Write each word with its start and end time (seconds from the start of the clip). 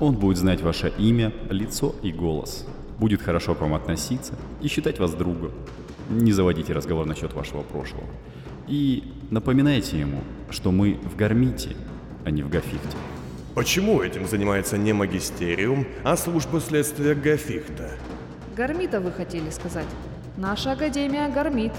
Он 0.00 0.14
будет 0.16 0.38
знать 0.38 0.60
ваше 0.60 0.92
имя, 0.98 1.32
лицо 1.50 1.94
и 2.02 2.12
голос. 2.12 2.66
Будет 2.98 3.22
хорошо 3.22 3.54
к 3.54 3.60
вам 3.60 3.74
относиться 3.74 4.34
и 4.60 4.68
считать 4.68 4.98
вас 4.98 5.14
другом. 5.14 5.52
Не 6.10 6.32
заводите 6.32 6.72
разговор 6.72 7.06
насчет 7.06 7.32
вашего 7.32 7.62
прошлого. 7.62 8.04
И 8.66 9.12
напоминайте 9.30 9.98
ему, 9.98 10.20
что 10.50 10.72
мы 10.72 10.98
в 11.02 11.16
Гармите, 11.16 11.76
а 12.24 12.30
не 12.30 12.42
в 12.42 12.48
Гафихте. 12.48 12.96
Почему 13.54 14.02
этим 14.02 14.26
занимается 14.26 14.76
не 14.76 14.92
магистериум, 14.92 15.86
а 16.02 16.16
служба 16.16 16.60
следствия 16.60 17.14
Гафихта? 17.14 17.92
Гармита 18.56 19.00
вы 19.00 19.12
хотели 19.12 19.50
сказать. 19.50 19.86
Наша 20.36 20.72
академия 20.72 21.28
гармит. 21.28 21.72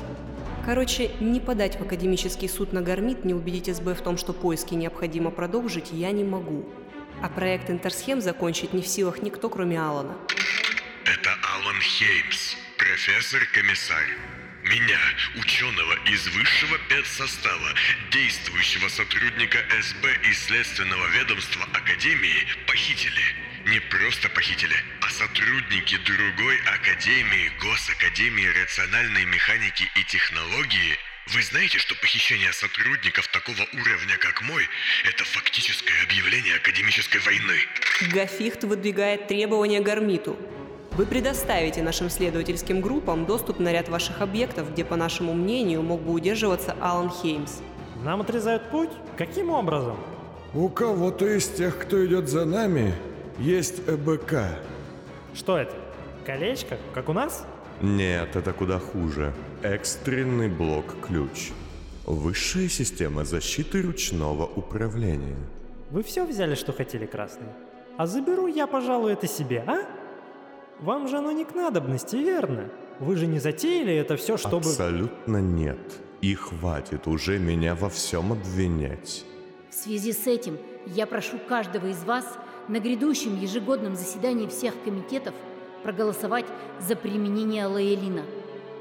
Короче, 0.65 1.11
не 1.19 1.39
подать 1.39 1.77
в 1.77 1.81
академический 1.81 2.47
суд 2.47 2.71
на 2.71 2.81
гармит, 2.81 3.25
не 3.25 3.33
убедить 3.33 3.73
СБ 3.73 3.93
в 3.93 4.01
том, 4.01 4.17
что 4.17 4.31
поиски 4.31 4.73
необходимо 4.73 5.31
продолжить, 5.31 5.91
я 5.91 6.11
не 6.11 6.23
могу. 6.23 6.63
А 7.21 7.29
проект 7.29 7.69
Интерсхем 7.69 8.21
закончить 8.21 8.73
не 8.73 8.81
в 8.81 8.87
силах 8.87 9.21
никто, 9.21 9.49
кроме 9.49 9.79
Алана. 9.79 10.17
Это 11.05 11.33
Алан 11.55 11.79
Хеймс, 11.81 12.55
профессор-комиссар. 12.77 14.05
Меня, 14.63 14.99
ученого 15.35 15.93
из 16.07 16.27
высшего 16.29 16.77
педсостава, 16.89 17.69
действующего 18.11 18.87
сотрудника 18.89 19.59
СБ 19.79 20.17
и 20.27 20.33
Следственного 20.33 21.07
ведомства 21.09 21.67
Академии, 21.73 22.47
похитили. 22.65 23.21
Не 23.65 23.79
просто 23.79 24.29
похитили, 24.29 24.75
а 25.01 25.09
сотрудники 25.09 25.97
другой 25.97 26.57
Академии, 26.65 27.51
Госакадемии 27.61 28.47
рациональной 28.61 29.25
механики 29.25 29.89
и 29.95 30.03
технологии 30.03 30.97
вы 31.33 31.41
знаете, 31.41 31.79
что 31.79 31.95
похищение 31.95 32.53
сотрудников 32.53 33.27
такого 33.29 33.67
уровня, 33.73 34.17
как 34.19 34.41
мой, 34.43 34.63
это 35.09 35.23
фактическое 35.23 36.03
объявление 36.03 36.55
академической 36.57 37.17
войны? 37.19 37.57
Гафихт 38.13 38.63
выдвигает 38.63 39.27
требования 39.27 39.81
Гармиту. 39.81 40.37
Вы 40.91 41.05
предоставите 41.05 41.81
нашим 41.81 42.09
следовательским 42.09 42.79
группам 42.79 43.25
доступ 43.25 43.59
на 43.59 43.71
ряд 43.73 43.89
ваших 43.89 44.21
объектов, 44.21 44.71
где, 44.71 44.85
по 44.85 44.95
нашему 44.95 45.33
мнению, 45.33 45.81
мог 45.81 46.01
бы 46.01 46.13
удерживаться 46.13 46.75
Алан 46.79 47.09
Хеймс. 47.09 47.59
Нам 48.03 48.21
отрезают 48.21 48.69
путь? 48.69 48.91
Каким 49.17 49.49
образом? 49.49 49.97
У 50.53 50.69
кого-то 50.69 51.25
из 51.25 51.49
тех, 51.49 51.77
кто 51.79 52.05
идет 52.05 52.29
за 52.29 52.45
нами, 52.45 52.93
есть 53.39 53.79
ЭБК. 53.89 54.59
Что 55.33 55.57
это? 55.57 55.75
Колечко, 56.25 56.77
как 56.93 57.09
у 57.09 57.13
нас? 57.13 57.45
Нет, 57.81 58.35
это 58.35 58.53
куда 58.53 58.79
хуже. 58.79 59.33
Экстренный 59.61 60.49
блок-ключ. 60.49 61.51
Высшая 62.05 62.69
система 62.69 63.25
защиты 63.25 63.81
ручного 63.81 64.45
управления. 64.45 65.37
Вы 65.91 66.03
все 66.03 66.25
взяли, 66.25 66.55
что 66.55 66.71
хотели, 66.71 67.05
красный? 67.05 67.47
А 67.97 68.07
заберу 68.07 68.47
я, 68.47 68.67
пожалуй, 68.67 69.13
это 69.13 69.27
себе, 69.27 69.63
а? 69.65 69.85
Вам 70.79 71.07
же 71.07 71.17
оно 71.17 71.31
не 71.31 71.45
к 71.45 71.55
надобности, 71.55 72.15
верно? 72.15 72.69
Вы 72.99 73.15
же 73.15 73.27
не 73.27 73.39
затеяли 73.39 73.93
это 73.95 74.17
все, 74.17 74.37
чтобы... 74.37 74.57
Абсолютно 74.57 75.37
нет. 75.37 75.79
И 76.21 76.33
хватит 76.33 77.07
уже 77.07 77.39
меня 77.39 77.75
во 77.75 77.89
всем 77.89 78.33
обвинять. 78.33 79.25
В 79.69 79.73
связи 79.73 80.13
с 80.13 80.27
этим 80.27 80.57
я 80.85 81.05
прошу 81.05 81.37
каждого 81.37 81.87
из 81.87 82.03
вас 82.03 82.25
на 82.67 82.79
грядущем 82.79 83.39
ежегодном 83.39 83.95
заседании 83.95 84.47
всех 84.47 84.73
комитетов 84.83 85.33
проголосовать 85.85 86.45
за 86.79 86.95
применение 86.95 87.67
лаэлина. 87.67 88.23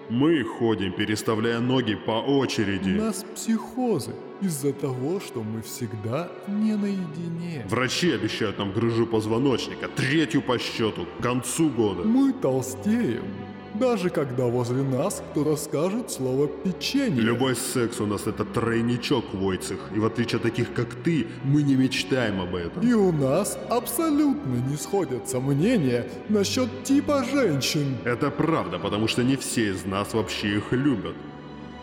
Мы 0.08 0.42
ходим, 0.42 0.92
переставляя 0.92 1.60
ноги 1.60 1.94
по 1.94 2.12
очереди. 2.12 2.98
У 2.98 3.02
нас 3.02 3.24
психозы 3.34 4.14
из-за 4.40 4.72
того, 4.72 5.20
что 5.20 5.42
мы 5.42 5.60
всегда 5.62 6.30
не 6.48 6.74
наедине. 6.74 7.64
Врачи 7.68 8.10
обещают 8.10 8.58
нам 8.58 8.72
грыжу 8.72 9.06
позвоночника, 9.06 9.88
третью 9.88 10.42
по 10.42 10.58
счету, 10.58 11.06
к 11.18 11.22
концу 11.22 11.68
года. 11.68 12.02
Мы 12.04 12.32
толстеем. 12.32 13.24
Даже 13.74 14.08
когда 14.08 14.44
возле 14.44 14.84
нас 14.84 15.20
кто-то 15.32 15.56
скажет 15.56 16.08
слово 16.08 16.46
«печенье». 16.46 17.20
Любой 17.20 17.56
секс 17.56 18.00
у 18.00 18.06
нас 18.06 18.28
это 18.28 18.44
тройничок, 18.44 19.34
Войцех. 19.34 19.80
И 19.92 19.98
в 19.98 20.04
отличие 20.04 20.36
от 20.36 20.44
таких, 20.44 20.72
как 20.74 20.94
ты, 21.02 21.26
мы 21.42 21.64
не 21.64 21.74
мечтаем 21.74 22.40
об 22.40 22.54
этом. 22.54 22.86
И 22.86 22.92
у 22.92 23.10
нас 23.10 23.58
абсолютно 23.68 24.54
не 24.68 24.76
сходятся 24.76 25.40
мнения 25.40 26.08
насчет 26.28 26.84
типа 26.84 27.24
женщин. 27.24 27.96
Это 28.04 28.30
правда, 28.30 28.78
потому 28.78 29.08
что 29.08 29.24
не 29.24 29.34
все 29.36 29.70
из 29.70 29.84
нас 29.84 30.14
вообще 30.14 30.58
их 30.58 30.70
любят. 30.70 31.16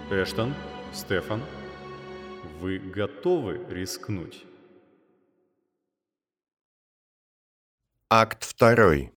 Эштон, 0.09 0.53
Стефан, 0.93 1.41
вы 2.61 2.79
готовы 2.79 3.59
рискнуть? 3.69 4.45
Акт 8.09 8.45
второй. 8.45 9.11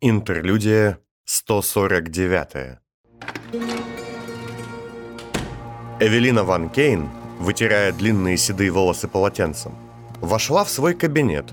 Интерлюдия 0.00 1.00
149. 1.30 2.78
Эвелина 6.00 6.42
Ван 6.42 6.70
Кейн, 6.70 7.10
вытирая 7.38 7.92
длинные 7.92 8.38
седые 8.38 8.70
волосы 8.70 9.08
полотенцем, 9.08 9.74
вошла 10.22 10.64
в 10.64 10.70
свой 10.70 10.94
кабинет, 10.94 11.52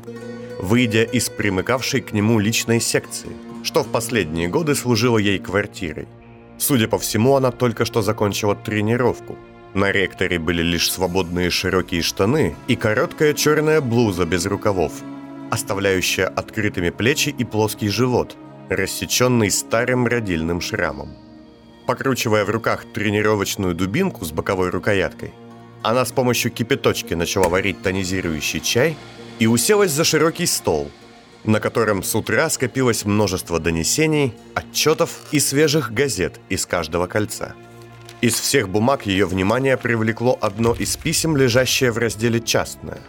выйдя 0.62 1.04
из 1.04 1.30
примыкавшей 1.30 2.00
к 2.00 2.14
нему 2.14 2.40
личной 2.40 2.80
секции, 2.80 3.32
что 3.64 3.84
в 3.84 3.92
последние 3.92 4.48
годы 4.48 4.76
служило 4.76 5.18
ей 5.18 5.40
квартирой. 5.40 6.08
Судя 6.58 6.88
по 6.88 6.98
всему, 6.98 7.36
она 7.36 7.52
только 7.52 7.84
что 7.84 8.02
закончила 8.02 8.56
тренировку. 8.56 9.36
На 9.74 9.92
ректоре 9.92 10.40
были 10.40 10.62
лишь 10.62 10.90
свободные 10.90 11.50
широкие 11.50 12.02
штаны 12.02 12.56
и 12.70 12.78
короткая 12.78 13.34
черная 13.34 13.82
блуза 13.82 14.24
без 14.26 14.46
рукавов, 14.46 14.94
оставляющая 15.52 16.28
открытыми 16.28 16.92
плечи 16.92 17.28
и 17.28 17.44
плоский 17.44 17.90
живот– 17.90 18.38
рассеченный 18.70 19.52
старым 19.52 20.08
родильным 20.08 20.62
шрамом. 20.62 21.10
Покручивая 21.86 22.46
в 22.46 22.50
руках 22.50 22.86
тренировочную 22.94 23.76
дубинку 23.76 24.26
с 24.26 24.32
боковой 24.32 24.70
рукояткой, 24.70 25.34
она 25.84 26.04
с 26.04 26.12
помощью 26.12 26.52
кипяточки 26.52 27.14
начала 27.14 27.48
варить 27.48 27.82
тонизирующий 27.84 28.60
чай 28.60 28.98
и 29.38 29.46
уселась 29.46 29.92
за 29.92 30.04
широкий 30.04 30.48
стол, 30.48 30.90
на 31.44 31.60
котором 31.60 32.02
с 32.02 32.16
утра 32.16 32.50
скопилось 32.50 33.06
множество 33.06 33.60
донесений, 33.60 34.34
отчетов 34.56 35.12
и 35.32 35.40
свежих 35.40 35.92
газет 35.92 36.40
из 36.50 36.66
каждого 36.66 37.06
кольца. 37.06 37.54
Из 38.22 38.34
всех 38.34 38.70
бумаг 38.70 39.06
ее 39.06 39.28
внимание 39.28 39.78
привлекло 39.78 40.38
одно 40.42 40.74
из 40.74 40.98
писем, 40.98 41.38
лежащее 41.38 41.92
в 41.92 42.00
разделе 42.00 42.40
«Частное». 42.40 43.00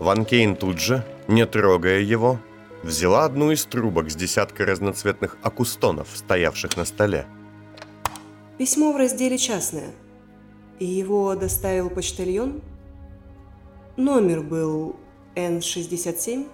Ван 0.00 0.24
Кейн 0.24 0.56
тут 0.56 0.80
же, 0.80 1.06
не 1.28 1.46
трогая 1.46 2.00
его, 2.00 2.40
взяла 2.84 3.24
одну 3.24 3.50
из 3.50 3.64
трубок 3.64 4.10
с 4.10 4.14
десятка 4.14 4.64
разноцветных 4.64 5.36
акустонов, 5.42 6.08
стоявших 6.14 6.76
на 6.76 6.84
столе. 6.84 7.26
Письмо 8.58 8.92
в 8.92 8.96
разделе 8.96 9.38
«Частное». 9.38 9.90
И 10.78 10.84
его 10.84 11.34
доставил 11.34 11.88
почтальон? 11.88 12.60
Номер 13.96 14.42
был 14.42 14.96
Н67? 15.34 16.46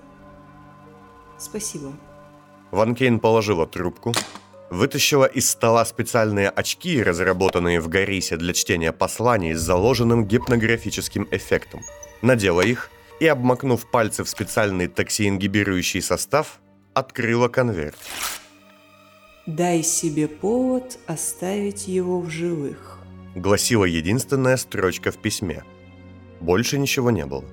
Спасибо. 1.39 1.93
Ван 2.71 2.95
Кейн 2.95 3.19
положила 3.19 3.67
трубку, 3.67 4.13
вытащила 4.71 5.25
из 5.25 5.51
стола 5.51 5.85
специальные 5.85 6.51
очки, 6.51 7.03
разработанные 7.03 7.81
в 7.81 7.89
Гарисе 7.89 8.37
для 8.37 8.53
чтения 8.53 8.93
посланий 8.93 9.55
с 9.55 9.61
заложенным 9.61 10.27
гипнографическим 10.27 11.27
эффектом, 11.31 11.81
надела 12.23 12.61
их– 12.61 12.91
и, 13.21 13.27
обмакнув 13.27 13.91
пальцы 13.91 14.25
в 14.25 14.29
специальный 14.29 14.89
токсиингибирующий 14.89 16.03
состав, 16.03 16.61
открыла 16.95 17.49
конверт. 17.49 17.99
«Дай 19.47 19.83
себе 19.83 20.27
повод 20.27 20.99
оставить 21.07 21.87
его 21.87 22.21
в 22.21 22.31
живых»,— 22.31 22.99
гласила 23.35 23.85
единственная 23.85 24.57
строчка 24.57 25.11
в 25.11 25.19
письме. 25.19 25.63
Больше 26.41 26.79
ничего 26.79 27.11
не 27.11 27.27
было. 27.27 27.45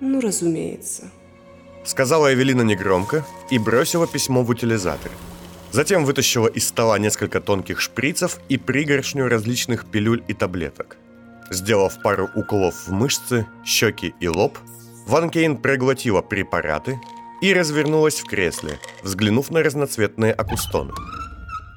«Ну, 0.00 0.20
разумеется»,— 0.20 1.10
сказала 1.84 2.32
Эвелина 2.32 2.62
негромко 2.62 3.24
и 3.50 3.58
бросила 3.58 4.06
письмо 4.06 4.42
в 4.42 4.50
утилизатор. 4.50 5.10
Затем 5.72 6.04
вытащила 6.04 6.46
из 6.46 6.68
стола 6.68 6.98
несколько 6.98 7.40
тонких 7.40 7.80
шприцев 7.80 8.38
и 8.48 8.56
пригоршню 8.56 9.28
различных 9.28 9.86
пилюль 9.86 10.22
и 10.28 10.34
таблеток. 10.34 10.96
Сделав 11.50 12.00
пару 12.02 12.28
уколов 12.34 12.86
в 12.86 12.92
мышцы, 12.92 13.46
щеки 13.64 14.14
и 14.20 14.28
лоб, 14.28 14.58
Ван 15.06 15.30
Кейн 15.30 15.56
проглотила 15.56 16.20
препараты 16.20 17.00
и 17.40 17.54
развернулась 17.54 18.18
в 18.18 18.24
кресле, 18.24 18.80
взглянув 19.04 19.50
на 19.50 19.62
разноцветные 19.62 20.32
акустоны. 20.32 20.92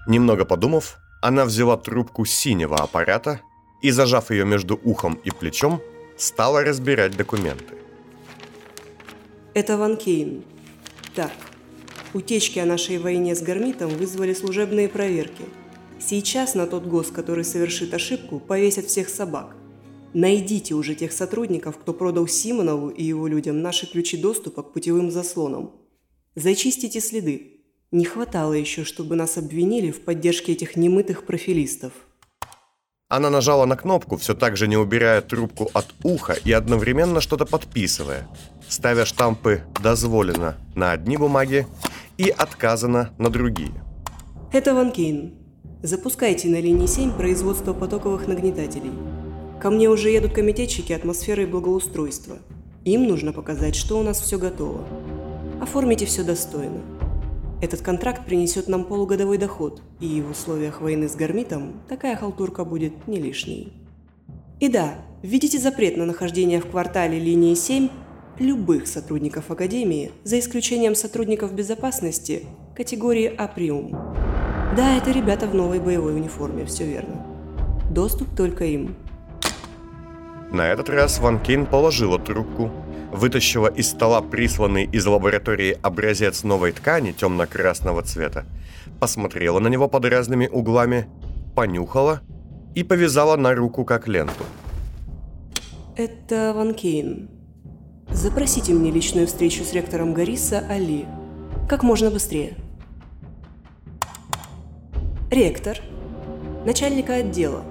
Немного 0.08 0.46
подумав, 0.46 0.98
она 1.22 1.46
взяла 1.46 1.78
трубку 1.78 2.26
синего 2.26 2.78
аппарата 2.78 3.42
и, 3.84 3.92
зажав 3.92 4.32
ее 4.32 4.46
между 4.46 4.80
ухом 4.84 5.14
и 5.24 5.30
плечом, 5.30 5.80
стала 6.18 6.64
разбирать 6.64 7.16
документы. 7.16 7.76
Это 9.54 9.78
Ван 9.78 9.96
Кейн. 9.98 10.44
Так, 11.14 11.32
утечки 12.14 12.58
о 12.58 12.66
нашей 12.66 12.98
войне 12.98 13.36
с 13.36 13.42
Гармитом 13.42 13.90
вызвали 13.90 14.34
служебные 14.34 14.90
проверки. 14.90 15.46
Сейчас 16.00 16.56
на 16.56 16.66
тот 16.66 16.86
гос, 16.86 17.12
который 17.12 17.44
совершит 17.44 17.94
ошибку, 17.94 18.40
повесят 18.40 18.86
всех 18.86 19.08
собак. 19.10 19.56
Найдите 20.14 20.74
уже 20.74 20.96
тех 20.96 21.12
сотрудников, 21.12 21.78
кто 21.78 21.94
продал 21.94 22.28
Симонову 22.28 22.90
и 22.90 23.04
его 23.04 23.28
людям 23.28 23.62
наши 23.62 23.86
ключи 23.86 24.18
доступа 24.18 24.64
к 24.64 24.74
путевым 24.74 25.12
заслонам. 25.12 25.72
Зачистите 26.36 27.00
следы. 27.00 27.62
Не 27.92 28.06
хватало 28.06 28.54
еще, 28.54 28.84
чтобы 28.84 29.16
нас 29.16 29.38
обвинили 29.38 29.92
в 29.92 30.02
поддержке 30.02 30.54
этих 30.54 30.76
немытых 30.76 31.26
профилистов. 31.26 31.94
Она 33.08 33.32
нажала 33.32 33.66
на 33.66 33.76
кнопку, 33.76 34.18
все 34.18 34.36
так 34.36 34.56
же 34.56 34.68
не 34.68 34.78
убирая 34.78 35.22
трубку 35.22 35.70
от 35.74 35.88
уха 36.04 36.34
и 36.34 36.52
одновременно 36.52 37.22
что-то 37.22 37.46
подписывая, 37.46 38.28
ставя 38.68 39.06
штампы 39.06 39.64
«дозволено» 39.82 40.58
на 40.76 40.92
одни 40.92 41.18
бумаги 41.18 41.66
и 42.18 42.30
«отказано» 42.30 43.12
на 43.18 43.30
другие. 43.30 43.74
Это 44.54 44.76
Ван 44.76 44.92
Кейн. 44.92 45.34
Запускайте 45.82 46.50
на 46.50 46.60
линии 46.60 46.86
7 46.86 47.14
производство 47.14 47.74
потоковых 47.74 48.28
нагнетателей. 48.28 48.92
Ко 49.62 49.70
мне 49.72 49.90
уже 49.90 50.10
едут 50.10 50.32
комитетчики 50.32 50.94
атмосферы 50.94 51.44
и 51.44 51.46
благоустройства. 51.46 52.38
Им 52.86 53.04
нужно 53.04 53.34
показать, 53.34 53.76
что 53.76 54.00
у 54.00 54.04
нас 54.04 54.22
все 54.22 54.40
готово. 54.40 54.88
Оформите 55.62 56.06
все 56.06 56.24
достойно. 56.24 56.80
Этот 57.62 57.82
контракт 57.82 58.26
принесет 58.26 58.70
нам 58.70 58.86
полугодовой 58.86 59.38
доход, 59.38 59.82
и 60.00 60.22
в 60.22 60.32
условиях 60.32 60.80
войны 60.80 61.10
с 61.10 61.16
Гармитом 61.16 61.74
такая 61.90 62.16
халтурка 62.16 62.64
будет 62.64 63.06
не 63.06 63.20
лишней. 63.20 63.74
И 64.62 64.70
да, 64.70 64.96
введите 65.24 65.60
запрет 65.60 65.98
на 65.98 66.06
нахождение 66.06 66.62
в 66.62 66.68
квартале 66.68 67.20
линии 67.20 67.54
7 67.54 67.90
любых 68.40 68.88
сотрудников 68.88 69.52
Академии, 69.52 70.14
за 70.24 70.40
исключением 70.40 70.96
сотрудников 70.96 71.54
безопасности 71.54 72.46
категории 72.78 73.26
Априум. 73.26 73.92
Да, 74.78 74.96
это 74.96 75.12
ребята 75.12 75.48
в 75.48 75.54
новой 75.54 75.82
боевой 75.82 76.16
униформе, 76.16 76.64
все 76.64 76.86
верно. 76.86 77.26
Доступ 77.92 78.34
только 78.38 78.64
им. 78.64 78.96
На 80.52 80.68
этот 80.68 80.90
раз 80.90 81.20
Ван 81.20 81.40
Кейн 81.40 81.68
положила 81.68 82.18
трубку, 82.18 82.72
вытащила 83.12 83.68
из 83.68 83.90
стола 83.90 84.22
присланный 84.22 84.86
из 84.86 85.06
лаборатории 85.06 85.78
образец 85.84 86.44
новой 86.44 86.72
ткани 86.72 87.12
темно-красного 87.12 88.02
цвета, 88.02 88.46
посмотрела 89.00 89.60
на 89.60 89.68
него 89.68 89.88
под 89.88 90.06
разными 90.06 90.48
углами, 90.48 91.08
понюхала 91.56 92.22
и 92.74 92.84
повязала 92.84 93.36
на 93.36 93.54
руку 93.54 93.86
как 93.86 94.08
ленту. 94.08 94.44
Это 95.96 96.54
Ван 96.56 96.74
Кейн. 96.74 97.30
Запросите 98.10 98.74
мне 98.74 98.90
личную 98.90 99.28
встречу 99.28 99.64
с 99.64 99.74
ректором 99.74 100.14
Гариса 100.14 100.66
Али. 100.68 101.06
Как 101.68 101.84
можно 101.84 102.10
быстрее. 102.10 102.58
Ректор. 105.30 105.78
Начальника 106.66 107.16
отдела. 107.16 107.64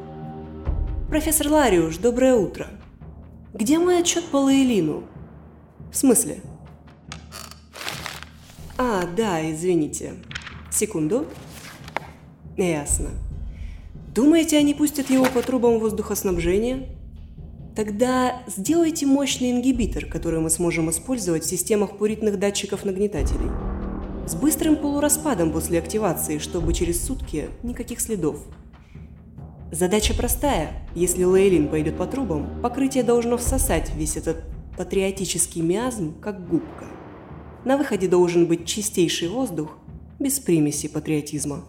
Профессор 1.08 1.48
Лариуш, 1.48 1.96
доброе 1.96 2.34
утро. 2.34 2.66
Где 3.54 3.78
мой 3.78 4.00
отчет 4.00 4.24
по 4.26 4.36
Лаэлину? 4.36 5.04
В 5.90 5.96
смысле? 5.96 6.42
А, 8.76 9.04
да, 9.16 9.50
извините. 9.50 10.16
Секунду. 10.70 11.24
Ясно. 12.58 13.08
Думаете, 14.14 14.58
они 14.58 14.74
пустят 14.74 15.08
его 15.08 15.24
по 15.24 15.40
трубам 15.40 15.78
воздухоснабжения? 15.78 16.90
Тогда 17.74 18.42
сделайте 18.46 19.06
мощный 19.06 19.52
ингибитор, 19.52 20.04
который 20.04 20.40
мы 20.40 20.50
сможем 20.50 20.90
использовать 20.90 21.44
в 21.44 21.48
системах 21.48 21.96
пуритных 21.96 22.38
датчиков 22.38 22.84
нагнетателей. 22.84 23.50
С 24.26 24.34
быстрым 24.34 24.76
полураспадом 24.76 25.52
после 25.52 25.78
активации, 25.78 26.36
чтобы 26.36 26.74
через 26.74 27.02
сутки 27.02 27.48
никаких 27.62 28.02
следов. 28.02 28.44
Задача 29.70 30.14
простая. 30.14 30.88
Если 30.94 31.24
Лейлин 31.24 31.68
пойдет 31.68 31.98
по 31.98 32.06
трубам, 32.06 32.62
покрытие 32.62 33.04
должно 33.04 33.36
всосать 33.36 33.92
весь 33.94 34.16
этот 34.16 34.44
патриотический 34.78 35.60
миазм, 35.60 36.18
как 36.20 36.48
губка. 36.48 36.86
На 37.64 37.76
выходе 37.76 38.08
должен 38.08 38.46
быть 38.46 38.64
чистейший 38.64 39.28
воздух, 39.28 39.76
без 40.18 40.40
примеси 40.40 40.88
патриотизма. 40.88 41.64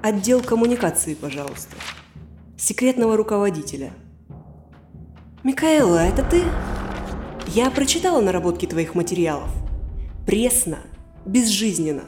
Отдел 0.00 0.42
коммуникации, 0.42 1.14
пожалуйста. 1.14 1.76
Секретного 2.56 3.16
руководителя. 3.16 3.92
Микаэла, 5.42 5.98
это 5.98 6.22
ты? 6.22 6.42
Я 7.48 7.70
прочитала 7.70 8.20
наработки 8.20 8.66
твоих 8.66 8.94
материалов. 8.94 9.50
Пресно, 10.24 10.78
безжизненно. 11.26 12.04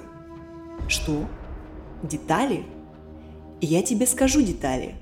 Что? 0.86 1.26
Детали? 2.02 2.64
Я 3.64 3.80
тебе 3.82 4.08
скажу 4.08 4.42
детали. 4.42 4.96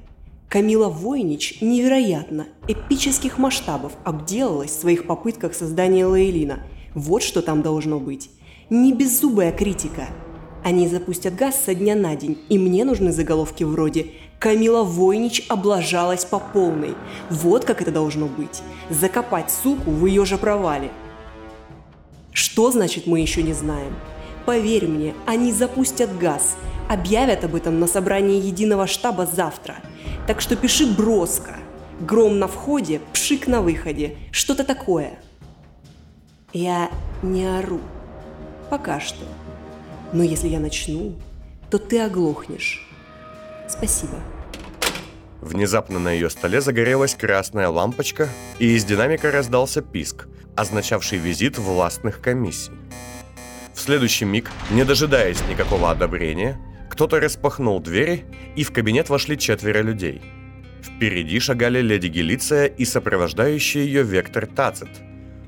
Камила 0.51 0.91
Войнич 0.91 1.63
невероятно, 1.63 2.47
эпических 2.69 3.39
масштабов 3.39 3.93
обделалась 4.05 4.73
в 4.73 4.79
своих 4.79 5.07
попытках 5.07 5.55
создания 5.55 6.05
Лейлина. 6.05 6.63
Вот 6.95 7.23
что 7.23 7.41
там 7.41 7.63
должно 7.63 7.99
быть. 7.99 8.31
Не 8.69 8.93
беззубая 8.93 9.51
критика. 9.51 10.09
Они 10.63 10.87
запустят 10.89 11.37
газ 11.37 11.59
со 11.59 11.75
дня 11.75 11.95
на 11.95 12.15
день, 12.17 12.37
и 12.51 12.59
мне 12.59 12.85
нужны 12.85 13.13
заголовки 13.13 13.65
вроде 13.65 14.09
«Камила 14.39 14.83
Войнич 14.83 15.47
облажалась 15.49 16.27
по 16.27 16.39
полной». 16.39 16.95
Вот 17.31 17.65
как 17.65 17.81
это 17.81 17.91
должно 17.91 18.27
быть. 18.27 18.61
Закопать 18.91 19.51
суку 19.51 19.91
в 19.91 20.05
ее 20.05 20.27
же 20.27 20.37
провале. 20.37 20.91
Что 22.35 22.71
значит 22.71 23.07
мы 23.07 23.21
еще 23.21 23.43
не 23.43 23.55
знаем? 23.55 23.95
Поверь 24.47 24.87
мне, 24.87 25.15
они 25.27 25.53
запустят 25.53 26.17
газ. 26.19 26.57
Объявят 26.89 27.45
об 27.45 27.55
этом 27.55 27.79
на 27.79 27.87
собрании 27.87 28.41
единого 28.41 28.87
штаба 28.87 29.27
завтра. 29.27 29.77
Так 30.27 30.41
что 30.41 30.57
пиши 30.57 30.87
броско. 30.87 31.57
Гром 32.01 32.39
на 32.39 32.49
входе, 32.49 33.01
пшик 33.13 33.47
на 33.47 33.61
выходе. 33.61 34.17
Что-то 34.33 34.65
такое. 34.65 35.19
Я 36.53 36.91
не 37.23 37.47
ору. 37.47 37.81
Пока 38.71 39.01
что. 39.01 39.25
Но 40.13 40.23
если 40.23 40.49
я 40.49 40.59
начну, 40.59 41.15
то 41.71 41.79
ты 41.79 42.01
оглохнешь. 42.01 42.89
Спасибо. 43.69 44.19
Внезапно 45.41 45.99
на 45.99 46.11
ее 46.11 46.29
столе 46.29 46.61
загорелась 46.61 47.15
красная 47.15 47.69
лампочка, 47.69 48.29
и 48.59 48.75
из 48.77 48.85
динамика 48.85 49.31
раздался 49.31 49.81
писк, 49.81 50.29
означавший 50.55 51.19
визит 51.19 51.57
властных 51.57 52.21
комиссий. 52.21 52.73
В 53.81 53.83
следующий 53.83 54.27
миг, 54.27 54.51
не 54.71 54.85
дожидаясь 54.85 55.43
никакого 55.49 55.91
одобрения, 55.91 56.61
кто-то 56.91 57.19
распахнул 57.19 57.81
двери, 57.81 58.27
и 58.55 58.63
в 58.63 58.73
кабинет 58.73 59.09
вошли 59.09 59.39
четверо 59.39 59.81
людей. 59.81 60.21
Впереди 60.83 61.41
шагали 61.41 61.81
леди 61.81 62.09
Гелиция 62.09 62.67
и 62.67 62.85
сопровождающий 62.85 63.81
ее 63.81 64.03
Вектор 64.03 64.47
Тацит, 64.47 64.91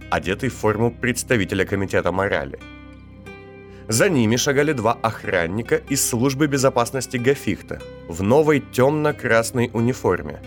одетый 0.09 0.49
в 0.49 0.55
форму 0.55 0.91
представителя 0.91 1.67
комитета 1.67 2.11
морали– 2.11 2.59
за 3.89 4.09
ними 4.09 4.37
шагали 4.37 4.73
два 4.73 4.93
охранника 5.03 5.77
из 5.77 6.09
службы 6.09 6.47
безопасности 6.47 7.19
Гафихта 7.19 7.81
в 8.09 8.23
новой 8.23 8.61
темно-красной 8.61 9.71
униформе, 9.75 10.41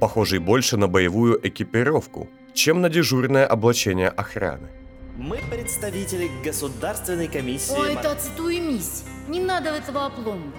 похожей 0.00 0.40
больше 0.40 0.76
на 0.76 0.88
боевую 0.88 1.40
экипировку, 1.42 2.28
чем 2.52 2.82
на 2.82 2.90
дежурное 2.90 3.46
облачение 3.46 4.08
охраны. 4.08 4.79
Мы 5.20 5.36
представители 5.50 6.30
Государственной 6.42 7.28
комиссии... 7.28 7.74
Ой, 7.76 7.94
Тацит, 7.94 8.40
уймись. 8.40 9.04
Не 9.28 9.38
надо 9.38 9.68
этого 9.68 10.06
опломба. 10.06 10.56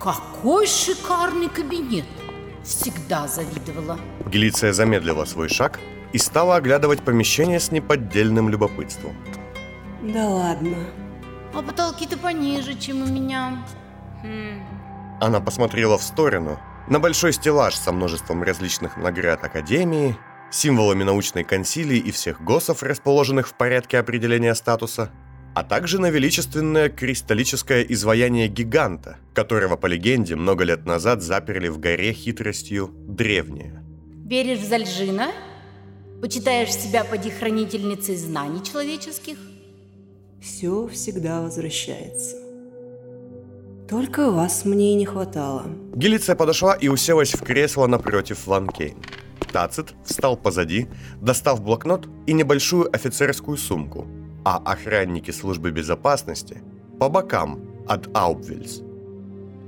Какой 0.00 0.66
шикарный 0.66 1.50
кабинет! 1.50 2.06
Всегда 2.64 3.28
завидовала. 3.28 3.98
Гелиция 4.24 4.72
замедлила 4.72 5.26
свой 5.26 5.50
шаг 5.50 5.78
и 6.14 6.16
стала 6.16 6.56
оглядывать 6.56 7.02
помещение 7.02 7.60
с 7.60 7.70
неподдельным 7.70 8.48
любопытством. 8.48 9.14
Да 10.02 10.26
ладно. 10.26 10.78
А 11.52 11.60
потолки-то 11.60 12.16
пониже, 12.16 12.78
чем 12.78 13.02
у 13.02 13.06
меня. 13.06 13.62
Хм. 14.22 14.62
Она 15.20 15.40
посмотрела 15.40 15.98
в 15.98 16.02
сторону, 16.02 16.58
на 16.88 16.98
большой 16.98 17.34
стеллаж 17.34 17.74
со 17.74 17.92
множеством 17.92 18.42
различных 18.42 18.96
наград 18.96 19.44
Академии, 19.44 20.16
символами 20.50 21.04
научной 21.04 21.44
консилии 21.44 21.98
и 21.98 22.10
всех 22.10 22.42
госов, 22.42 22.82
расположенных 22.82 23.48
в 23.48 23.54
порядке 23.54 23.98
определения 23.98 24.54
статуса, 24.54 25.10
а 25.54 25.64
также 25.64 26.00
на 26.00 26.10
величественное 26.10 26.88
кристаллическое 26.88 27.82
изваяние 27.82 28.48
гиганта, 28.48 29.16
которого, 29.34 29.76
по 29.76 29.86
легенде, 29.86 30.36
много 30.36 30.64
лет 30.64 30.86
назад 30.86 31.22
заперли 31.22 31.68
в 31.68 31.78
горе 31.78 32.12
хитростью 32.12 32.90
древние. 32.94 33.82
Веришь 34.26 34.60
в 34.60 34.68
Зальжина? 34.68 35.28
Почитаешь 36.20 36.74
себя 36.74 37.04
поди 37.04 37.30
хранительницей 37.30 38.16
знаний 38.16 38.62
человеческих? 38.62 39.38
все 40.40 40.88
всегда 40.88 41.42
возвращается. 41.42 42.36
Только 43.88 44.30
вас 44.30 44.64
мне 44.64 44.92
и 44.92 44.94
не 44.96 45.06
хватало. 45.06 45.66
Гелиция 45.94 46.36
подошла 46.36 46.74
и 46.74 46.88
уселась 46.88 47.32
в 47.32 47.42
кресло 47.42 47.86
напротив 47.86 48.46
Ван 48.46 48.68
Кейн. 48.68 48.98
Тацит 49.52 49.94
встал 50.04 50.36
позади, 50.36 50.88
достав 51.20 51.62
блокнот 51.62 52.08
и 52.26 52.32
небольшую 52.32 52.94
офицерскую 52.94 53.56
сумку, 53.56 54.06
а 54.44 54.58
охранники 54.58 55.30
службы 55.30 55.70
безопасности 55.70 56.62
по 56.98 57.08
бокам 57.08 57.60
от 57.86 58.08
Аупвельс. 58.16 58.82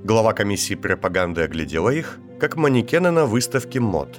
Глава 0.04 0.32
комиссии 0.32 0.74
пропаганды 0.74 1.42
оглядела 1.42 1.90
их, 1.90 2.18
как 2.38 2.56
манекены 2.56 3.10
на 3.10 3.26
выставке 3.26 3.80
мод. 3.80 4.18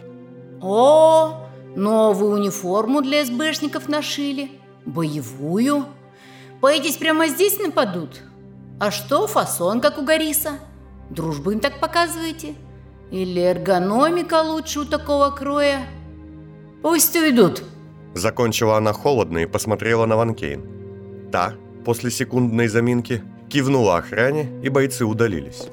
О, 0.61 1.47
новую 1.75 2.33
униформу 2.33 3.01
для 3.01 3.25
СБшников 3.25 3.89
нашили. 3.89 4.51
Боевую. 4.85 5.85
Боитесь, 6.61 6.97
прямо 6.97 7.27
здесь 7.27 7.57
нападут? 7.59 8.21
А 8.79 8.91
что, 8.91 9.25
фасон, 9.27 9.81
как 9.81 9.97
у 9.97 10.03
Гориса? 10.03 10.59
Дружбу 11.09 11.51
им 11.51 11.59
так 11.59 11.79
показываете? 11.79 12.55
Или 13.11 13.41
эргономика 13.41 14.41
лучше 14.41 14.79
у 14.79 14.85
такого 14.85 15.29
кроя? 15.31 15.85
Пусть 16.81 17.15
уйдут. 17.15 17.63
Закончила 18.13 18.77
она 18.77 18.93
холодно 18.93 19.39
и 19.39 19.45
посмотрела 19.45 20.05
на 20.05 20.15
Ван 20.15 20.33
Кейн. 20.33 20.63
Та, 21.31 21.53
после 21.85 22.09
секундной 22.09 22.67
заминки, 22.67 23.21
кивнула 23.49 23.97
охране, 23.97 24.49
и 24.63 24.69
бойцы 24.69 25.05
удалились. 25.05 25.67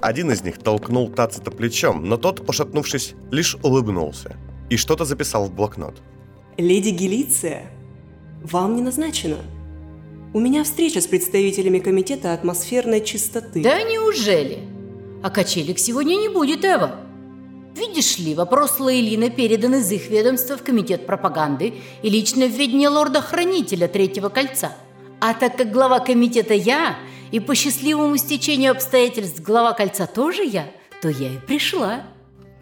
Один 0.00 0.30
из 0.30 0.42
них 0.42 0.58
толкнул 0.58 1.10
Тацита 1.10 1.50
плечом, 1.50 2.04
но 2.04 2.16
тот, 2.16 2.46
пошатнувшись, 2.46 3.14
лишь 3.32 3.56
улыбнулся 3.62 4.36
и 4.70 4.76
что-то 4.76 5.04
записал 5.04 5.46
в 5.46 5.54
блокнот. 5.54 5.96
Леди 6.56 6.90
Гелиция, 6.90 7.70
вам 8.42 8.76
не 8.76 8.82
назначено. 8.82 9.38
У 10.34 10.40
меня 10.40 10.62
встреча 10.62 11.00
с 11.00 11.06
представителями 11.06 11.78
комитета 11.78 12.34
атмосферной 12.34 13.00
чистоты. 13.00 13.62
Да 13.62 13.82
неужели? 13.82 14.77
А 15.22 15.30
качелек 15.30 15.78
сегодня 15.78 16.14
не 16.14 16.28
будет, 16.28 16.64
Эва. 16.64 17.00
Видишь 17.74 18.18
ли, 18.18 18.34
вопрос 18.34 18.80
Лейлина 18.80 19.30
передан 19.30 19.74
из 19.76 19.90
их 19.92 20.08
ведомства 20.10 20.56
в 20.56 20.62
комитет 20.62 21.06
пропаганды 21.06 21.74
и 22.02 22.10
лично 22.10 22.46
в 22.46 22.50
ведение 22.50 22.88
лорда-хранителя 22.88 23.88
Третьего 23.88 24.28
кольца. 24.28 24.72
А 25.20 25.34
так 25.34 25.56
как 25.56 25.72
глава 25.72 26.00
комитета 26.00 26.54
я, 26.54 26.96
и 27.30 27.40
по 27.40 27.54
счастливому 27.54 28.16
стечению 28.16 28.72
обстоятельств 28.72 29.40
глава 29.40 29.72
кольца 29.74 30.06
тоже 30.06 30.44
я, 30.44 30.70
то 31.02 31.08
я 31.08 31.34
и 31.34 31.38
пришла. 31.38 32.02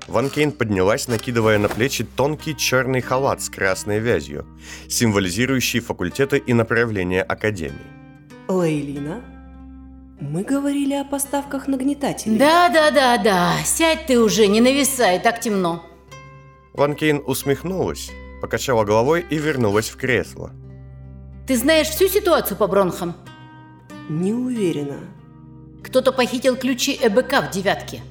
Ван 0.07 0.31
Кейн 0.31 0.53
поднялась, 0.53 1.09
накидывая 1.09 1.59
на 1.59 1.69
плечи 1.69 2.05
тонкий 2.05 2.57
черный 2.57 3.01
халат 3.01 3.43
с 3.43 3.49
красной 3.49 3.99
вязью, 3.99 4.47
символизирующий 4.89 5.81
факультеты 5.81 6.39
и 6.39 6.53
направления 6.53 7.23
Академии. 7.23 7.75
Лейлина, 8.49 9.23
мы 10.21 10.43
говорили 10.45 10.95
о 10.95 11.05
поставках 11.05 11.69
нагнетателей. 11.69 12.39
Да, 12.39 12.69
да, 12.69 12.91
да, 12.91 13.19
да. 13.19 13.53
Сядь 13.65 14.07
ты 14.07 14.19
уже, 14.19 14.47
не 14.47 14.61
нависай, 14.61 15.19
так 15.21 15.41
темно. 15.41 15.83
Ван 16.73 16.95
Кейн 16.95 17.23
усмехнулась, 17.27 18.11
покачала 18.41 18.85
головой 18.85 19.25
и 19.29 19.37
вернулась 19.37 19.89
в 19.89 19.97
кресло. 19.97 20.53
Ты 21.47 21.57
знаешь 21.57 21.89
всю 21.89 22.09
ситуацию 22.09 22.57
по 22.57 22.67
бронхам? 22.67 23.15
Не 24.09 24.33
уверена. 24.33 24.99
Кто-то 25.83 26.13
похитил 26.13 26.57
ключи 26.57 26.99
ЭБК 27.01 27.49
в 27.49 27.51
девятке. 27.53 28.03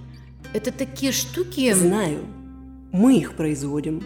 Это 0.53 0.71
такие 0.71 1.11
штуки... 1.11 1.73
Знаю. 1.73 2.25
Мы 2.91 3.17
их 3.17 3.35
производим. 3.35 4.05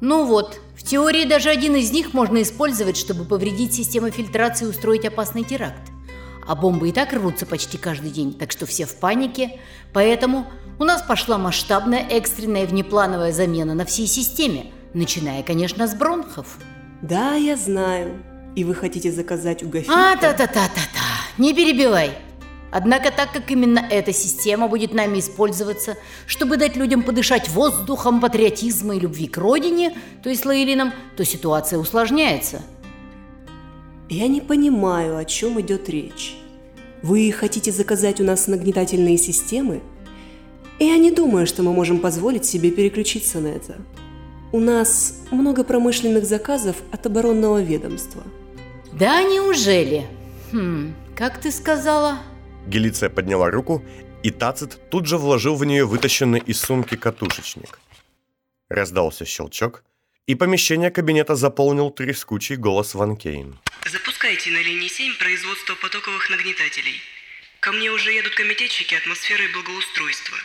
Ну 0.00 0.24
вот, 0.24 0.60
в 0.76 0.82
теории 0.82 1.24
даже 1.24 1.50
один 1.50 1.76
из 1.76 1.92
них 1.92 2.14
можно 2.14 2.40
использовать, 2.40 2.96
чтобы 2.96 3.24
повредить 3.24 3.74
систему 3.74 4.10
фильтрации 4.10 4.64
и 4.64 4.68
устроить 4.68 5.04
опасный 5.04 5.44
теракт. 5.44 5.93
А 6.46 6.54
бомбы 6.54 6.90
и 6.90 6.92
так 6.92 7.12
рвутся 7.12 7.46
почти 7.46 7.78
каждый 7.78 8.10
день, 8.10 8.34
так 8.34 8.52
что 8.52 8.66
все 8.66 8.84
в 8.84 8.94
панике. 8.96 9.58
Поэтому 9.92 10.46
у 10.78 10.84
нас 10.84 11.02
пошла 11.02 11.38
масштабная 11.38 12.06
экстренная 12.10 12.66
внеплановая 12.66 13.32
замена 13.32 13.74
на 13.74 13.84
всей 13.84 14.06
системе, 14.06 14.72
начиная, 14.92 15.42
конечно, 15.42 15.86
с 15.86 15.94
бронхов. 15.94 16.58
Да, 17.02 17.34
я 17.34 17.56
знаю. 17.56 18.22
И 18.56 18.64
вы 18.64 18.74
хотите 18.74 19.10
заказать 19.10 19.62
у 19.62 19.68
Гафита? 19.68 20.12
А, 20.12 20.16
та-та-та-та-та. 20.16 21.38
Не 21.38 21.54
перебивай. 21.54 22.12
Однако, 22.70 23.12
так 23.12 23.32
как 23.32 23.50
именно 23.50 23.78
эта 23.78 24.12
система 24.12 24.66
будет 24.66 24.94
нами 24.94 25.20
использоваться, 25.20 25.96
чтобы 26.26 26.56
дать 26.56 26.74
людям 26.74 27.04
подышать 27.04 27.48
воздухом 27.48 28.20
патриотизма 28.20 28.96
и 28.96 29.00
любви 29.00 29.28
к 29.28 29.38
родине, 29.38 29.96
то 30.24 30.28
есть 30.28 30.44
лаилином, 30.44 30.92
то 31.16 31.24
ситуация 31.24 31.78
усложняется. 31.78 32.62
Я 34.08 34.28
не 34.28 34.40
понимаю, 34.40 35.16
о 35.16 35.24
чем 35.24 35.60
идет 35.60 35.88
речь. 35.88 36.36
Вы 37.02 37.32
хотите 37.32 37.72
заказать 37.72 38.20
у 38.20 38.24
нас 38.24 38.46
нагнетательные 38.48 39.16
системы? 39.18 39.82
Я 40.78 40.98
не 40.98 41.10
думаю, 41.10 41.46
что 41.46 41.62
мы 41.62 41.72
можем 41.72 42.00
позволить 42.00 42.44
себе 42.44 42.70
переключиться 42.70 43.40
на 43.40 43.48
это. 43.48 43.76
У 44.52 44.60
нас 44.60 45.20
много 45.30 45.64
промышленных 45.64 46.24
заказов 46.24 46.76
от 46.92 47.06
оборонного 47.06 47.62
ведомства. 47.62 48.22
Да, 48.92 49.22
неужели? 49.22 50.06
Хм, 50.52 50.94
как 51.16 51.40
ты 51.40 51.50
сказала? 51.50 52.18
Гелиция 52.66 53.10
подняла 53.10 53.50
руку, 53.50 53.82
и 54.22 54.30
Тацит 54.30 54.78
тут 54.90 55.06
же 55.06 55.18
вложил 55.18 55.56
в 55.56 55.64
нее 55.64 55.84
вытащенный 55.84 56.40
из 56.40 56.60
сумки 56.60 56.96
катушечник. 56.96 57.78
Раздался 58.68 59.24
щелчок, 59.24 59.82
и 60.26 60.34
помещение 60.34 60.90
кабинета 60.90 61.34
заполнил 61.34 61.90
трескучий 61.90 62.56
голос 62.56 62.94
Ван 62.94 63.16
Кейн. 63.16 63.58
Запускайте 63.90 64.50
на 64.50 64.62
линии 64.62 64.88
7 64.88 65.18
производство 65.18 65.74
потоковых 65.74 66.30
нагнетателей. 66.30 67.00
Ко 67.60 67.72
мне 67.72 67.90
уже 67.90 68.12
едут 68.12 68.34
комитетчики 68.34 68.94
атмосферы 68.94 69.44
и 69.44 69.52
благоустройства. 69.52 70.36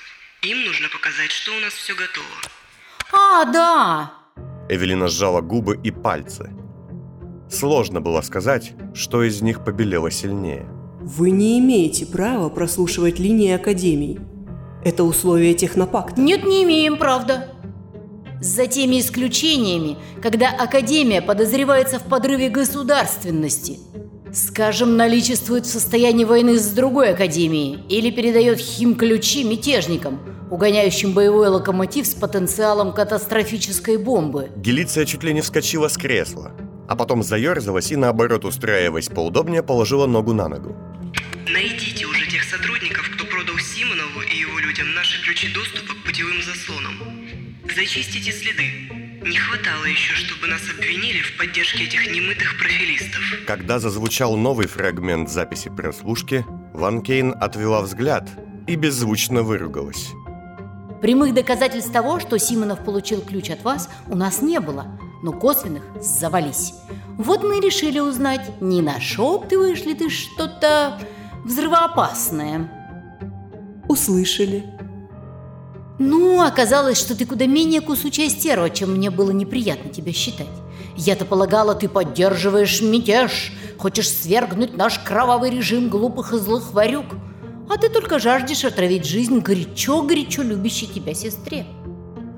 Им 0.43 0.65
нужно 0.65 0.88
показать, 0.89 1.31
что 1.31 1.51
у 1.55 1.59
нас 1.59 1.74
все 1.74 1.93
готово. 1.95 2.38
А, 3.12 3.45
да! 3.45 4.13
Эвелина 4.69 5.07
сжала 5.07 5.41
губы 5.41 5.79
и 5.83 5.91
пальцы. 5.91 6.50
Сложно 7.50 8.00
было 8.00 8.21
сказать, 8.21 8.74
что 8.93 9.24
из 9.24 9.41
них 9.41 9.63
побелело 9.63 10.12
сильнее– 10.12 10.67
вы 11.01 11.31
не 11.31 11.59
имеете 11.59 12.05
права 12.05 12.50
прослушивать 12.50 13.19
линии 13.19 13.51
Академий. 13.51 14.19
Это 14.83 15.05
условие 15.05 15.53
технопакта. 15.53 16.19
Нет, 16.19 16.43
не 16.43 16.63
имеем, 16.63 16.98
правда. 16.98 17.48
За 18.41 18.67
теми 18.67 19.01
исключениями, 19.01 19.98
когда 20.22 20.50
Академия 20.50 21.22
подозревается 21.22 22.00
в 22.00 22.03
подрыве 22.03 22.50
государственности. 22.50 23.79
Скажем, 24.34 24.96
наличествует 24.96 25.65
в 25.65 25.69
состоянии 25.69 26.24
войны 26.24 26.58
с 26.58 26.67
другой 26.72 27.12
Академией 27.12 27.84
или 27.89 28.12
передает 28.12 28.60
хим-ключи 28.60 29.43
мятежникам, 29.43 30.22
угоняющим 30.51 31.13
боевой 31.13 31.50
локомотив 31.50 32.08
с 32.08 32.13
потенциалом 32.13 32.93
катастрофической 32.93 33.98
бомбы. 33.98 34.50
Гелиция 34.55 35.05
чуть 35.05 35.24
ли 35.24 35.34
не 35.34 35.41
вскочила 35.41 35.89
с 35.89 35.98
кресла, 35.98 36.53
а 36.88 36.96
потом 36.96 37.24
заерзалась 37.24 37.91
и, 37.91 37.98
наоборот, 37.98 38.46
устраиваясь 38.46 39.10
поудобнее, 39.10 39.63
положила 39.63 40.05
ногу 40.05 40.34
на 40.34 40.48
ногу. 40.48 40.75
Найдите 41.51 41.99
Зачистите 47.76 48.32
следы. 48.32 48.64
Не 49.22 49.38
хватало 49.38 49.86
еще, 49.86 50.14
чтобы 50.16 50.48
нас 50.48 50.62
обвинили 50.76 51.22
в 51.22 51.38
поддержке 51.38 51.84
этих 51.84 52.08
немытых 52.12 52.58
профилистов. 52.58 53.22
Когда 53.46 53.80
зазвучал 53.80 54.36
новый 54.38 54.68
фрагмент 54.68 55.30
записи 55.30 55.70
прослушки, 55.70 56.46
Ван 56.74 57.02
Кейн 57.02 57.36
отвела 57.40 57.82
взгляд 57.82 58.28
и 58.66 58.76
беззвучно 58.76 59.44
выругалась. 59.44 60.10
Прямых 61.02 61.34
доказательств 61.34 61.92
того, 61.92 62.20
что 62.20 62.40
Симонов 62.40 62.84
получил 62.84 63.22
ключ 63.22 63.50
от 63.52 63.64
вас, 63.64 63.90
у 64.08 64.16
нас 64.16 64.42
не 64.42 64.60
было, 64.60 65.00
но 65.22 65.32
косвенных 65.32 65.84
завались. 66.02 66.74
Вот 67.18 67.44
мы 67.44 67.60
и 67.60 67.62
решили 67.62 68.00
узнать, 68.00 68.50
не 68.62 68.82
нашептываешь 68.82 69.84
ли 69.86 69.94
ты 69.94 70.10
что-то 70.10 71.00
взрывоопасное. 71.46 72.72
Услышали. 73.88 74.78
Ну, 76.00 76.41
оказалось, 76.41 76.98
что 76.98 77.15
ты 77.15 77.25
куда 77.25 77.46
менее 77.46 77.82
кусучая 77.82 78.29
стерва, 78.29 78.70
чем 78.70 78.94
мне 78.96 79.10
было 79.10 79.32
неприятно 79.32 79.91
тебя 79.91 80.13
считать. 80.13 80.48
Я-то 80.96 81.25
полагала, 81.25 81.75
ты 81.75 81.89
поддерживаешь 81.89 82.82
мятеж, 82.82 83.51
хочешь 83.77 84.10
свергнуть 84.10 84.77
наш 84.77 84.98
кровавый 85.00 85.50
режим 85.51 85.89
глупых 85.89 86.34
и 86.34 86.38
злых 86.38 86.74
варюк. 86.74 87.06
А 87.70 87.77
ты 87.77 87.89
только 87.89 88.18
жаждешь 88.18 88.63
отравить 88.63 89.06
жизнь 89.06 89.39
горячо-горячо 89.39 90.41
любящей 90.41 90.88
тебя 90.88 91.13
сестре. 91.13 91.65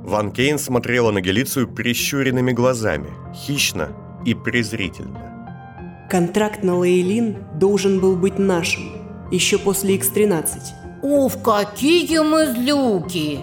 Ван 0.03 0.31
Кейн 0.31 0.57
смотрела 0.57 1.11
на 1.11 1.21
Гелицию 1.21 1.67
прищуренными 1.67 2.51
глазами, 2.51 3.11
хищно 3.33 3.95
и 4.25 4.33
презрительно. 4.33 6.07
Контракт 6.09 6.63
на 6.63 6.77
Лейлин 6.77 7.37
должен 7.55 7.99
был 7.99 8.15
быть 8.15 8.39
нашим, 8.39 8.91
еще 9.31 9.59
после 9.59 9.95
X-13. 9.95 10.45
Уф, 11.03 11.41
какие 11.41 12.19
мы 12.19 12.47
злюки! 12.47 13.39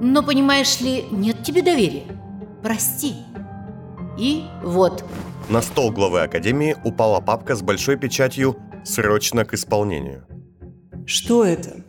Но, 0.00 0.22
понимаешь 0.22 0.80
ли, 0.80 1.04
нет 1.10 1.42
тебе 1.42 1.62
доверия. 1.62 2.04
Прости. 2.62 3.14
И 4.18 4.44
вот. 4.62 5.04
На 5.48 5.62
стол 5.62 5.90
главы 5.90 6.22
Академии 6.22 6.76
упала 6.84 7.20
папка 7.20 7.54
с 7.54 7.62
большой 7.62 7.96
печатью 7.96 8.56
«Срочно 8.84 9.44
к 9.44 9.54
исполнению». 9.54 10.26
Что 11.06 11.44
это? 11.44 11.84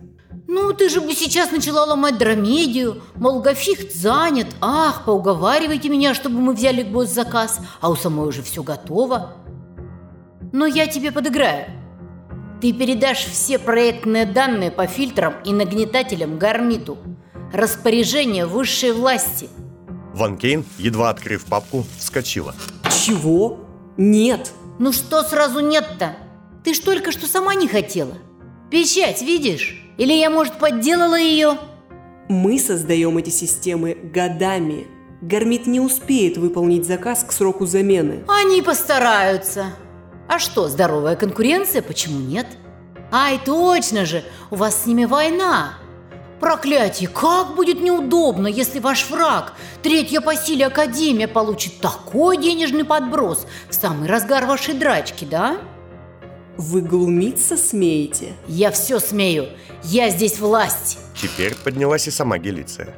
Ну, 0.48 0.74
ты 0.74 0.90
же 0.90 1.00
бы 1.00 1.14
сейчас 1.14 1.52
начала 1.52 1.86
ломать 1.86 2.18
драмедию, 2.18 3.02
мол, 3.16 3.42
Гафихт 3.42 3.94
занят, 3.94 4.48
ах, 4.60 5.06
поуговаривайте 5.06 5.88
меня, 5.88 6.14
чтобы 6.14 6.40
мы 6.40 6.54
взяли 6.54 6.84
госзаказ, 6.84 7.62
а 7.80 7.90
у 7.90 7.96
самой 7.96 8.28
уже 8.28 8.42
все 8.42 8.62
готово. 8.62 9.36
Но 10.52 10.66
я 10.66 10.88
тебе 10.88 11.14
подыграю. 11.14 11.68
Ты 12.60 12.74
передашь 12.74 13.26
все 13.26 13.60
проектные 13.60 14.26
данные 14.26 14.72
по 14.72 14.88
фильтрам 14.88 15.36
и 15.46 15.54
нагнетателям 15.54 16.38
Гармиту. 16.38 16.98
Распоряжение 17.54 18.46
высшей 18.46 18.94
власти. 18.94 19.50
Ван 20.14 20.38
Кейн, 20.38 20.66
едва 20.78 21.10
открыв 21.10 21.46
папку, 21.46 21.86
вскочила. 21.98 22.56
Чего? 23.06 23.60
Нет. 23.98 24.52
Ну 24.80 24.92
что 24.92 25.24
сразу 25.24 25.60
нет-то? 25.60 26.16
Ты 26.64 26.74
ж 26.74 26.80
только 26.80 27.12
что 27.12 27.28
сама 27.28 27.56
не 27.56 27.68
хотела. 27.68 28.14
Печать 28.70 29.22
видишь? 29.22 29.82
Или 29.98 30.14
я, 30.14 30.30
может, 30.30 30.60
подделала 30.60 31.20
ее? 31.20 31.58
Мы 32.30 32.58
создаем 32.60 33.18
эти 33.18 33.30
системы 33.30 33.94
годами. 33.94 34.88
Гармит 35.22 35.68
не 35.68 35.80
успеет 35.80 36.38
выполнить 36.38 36.86
заказ 36.86 37.24
к 37.24 37.32
сроку 37.32 37.66
замены. 37.66 38.24
Они 38.28 38.62
постараются. 38.62 39.66
А 40.28 40.40
что, 40.40 40.70
здоровая 40.70 41.16
конкуренция? 41.16 41.82
Почему 41.82 42.20
нет? 42.20 42.48
Ай, 43.12 43.40
точно 43.44 44.06
же, 44.06 44.24
у 44.50 44.56
вас 44.56 44.84
с 44.84 44.86
ними 44.86 45.04
война. 45.04 45.74
Проклятие, 46.42 47.08
как 47.08 47.56
будет 47.56 47.82
неудобно, 47.82 48.48
если 48.48 48.80
ваш 48.80 49.08
враг, 49.12 49.54
третья 49.84 50.22
по 50.22 50.36
силе 50.36 50.66
Академия, 50.66 51.28
получит 51.28 51.80
такой 51.80 52.38
денежный 52.38 52.84
подброс 52.84 53.46
в 53.70 53.76
самый 53.76 54.10
разгар 54.10 54.48
вашей 54.48 54.74
драчки, 54.74 55.24
да? 55.24 55.60
Вы 56.58 56.82
глумиться 56.82 57.58
смеете? 57.58 58.34
Я 58.48 58.72
все 58.72 59.00
смею. 59.00 59.50
Я 59.84 60.10
здесь 60.10 60.40
власть. 60.40 60.98
Теперь 61.16 61.56
поднялась 61.56 62.08
и 62.08 62.12
сама 62.12 62.40
Гелиция. 62.40 62.96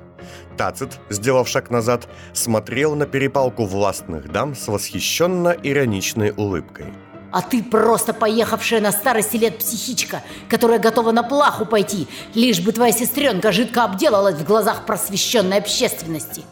Тацит, 0.57 1.00
сделав 1.09 1.50
шаг 1.50 1.69
назад, 1.69 2.07
смотрел 2.31 2.95
на 2.95 3.05
перепалку 3.05 3.65
властных 3.65 4.31
дам 4.31 4.55
с 4.55 4.69
восхищенно-ироничной 4.69 6.33
улыбкой. 6.38 6.93
А 7.34 7.42
ты 7.42 7.63
просто 7.63 8.13
поехавшая 8.13 8.80
на 8.80 8.92
старости 8.92 9.38
лет 9.38 9.58
психичка, 9.58 10.22
которая 10.48 10.78
готова 10.78 11.12
на 11.12 11.24
плаху 11.24 11.66
пойти, 11.66 12.08
лишь 12.36 12.60
бы 12.62 12.72
твоя 12.72 12.92
сестренка 12.92 13.52
жидко 13.52 13.86
обделалась 13.86 14.36
в 14.36 14.46
глазах 14.46 14.86
просвещенной 14.86 15.58
общественности. 15.58 16.44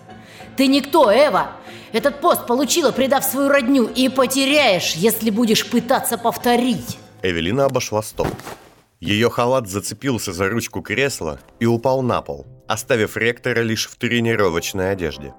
Ты 0.58 0.66
никто, 0.66 1.12
Эва. 1.14 1.52
Этот 1.92 2.20
пост 2.20 2.48
получила, 2.48 2.92
предав 2.92 3.24
свою 3.24 3.50
родню, 3.50 3.86
и 3.86 4.10
потеряешь, 4.10 4.96
если 4.96 5.30
будешь 5.30 5.70
пытаться 5.70 6.18
повторить. 6.18 6.98
Эвелина 7.22 7.66
обошла 7.66 8.02
стол. 8.02 8.28
Ее 9.00 9.30
халат 9.30 9.70
зацепился 9.70 10.34
за 10.34 10.50
ручку 10.50 10.82
кресла 10.82 11.40
и 11.60 11.68
упал 11.68 12.02
на 12.02 12.24
пол, 12.24 12.48
оставив 12.68 13.18
ректора 13.18 13.62
лишь 13.62 13.88
в 13.88 13.98
тренировочной 13.98 14.92
одежде. 14.92 15.36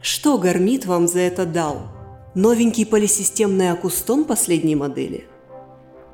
Что 0.00 0.38
Гармит 0.38 0.86
вам 0.86 1.08
за 1.08 1.18
это 1.20 1.44
дал? 1.44 2.01
Новенький 2.34 2.86
полисистемный 2.86 3.70
акустон 3.70 4.24
последней 4.24 4.74
модели? 4.74 5.26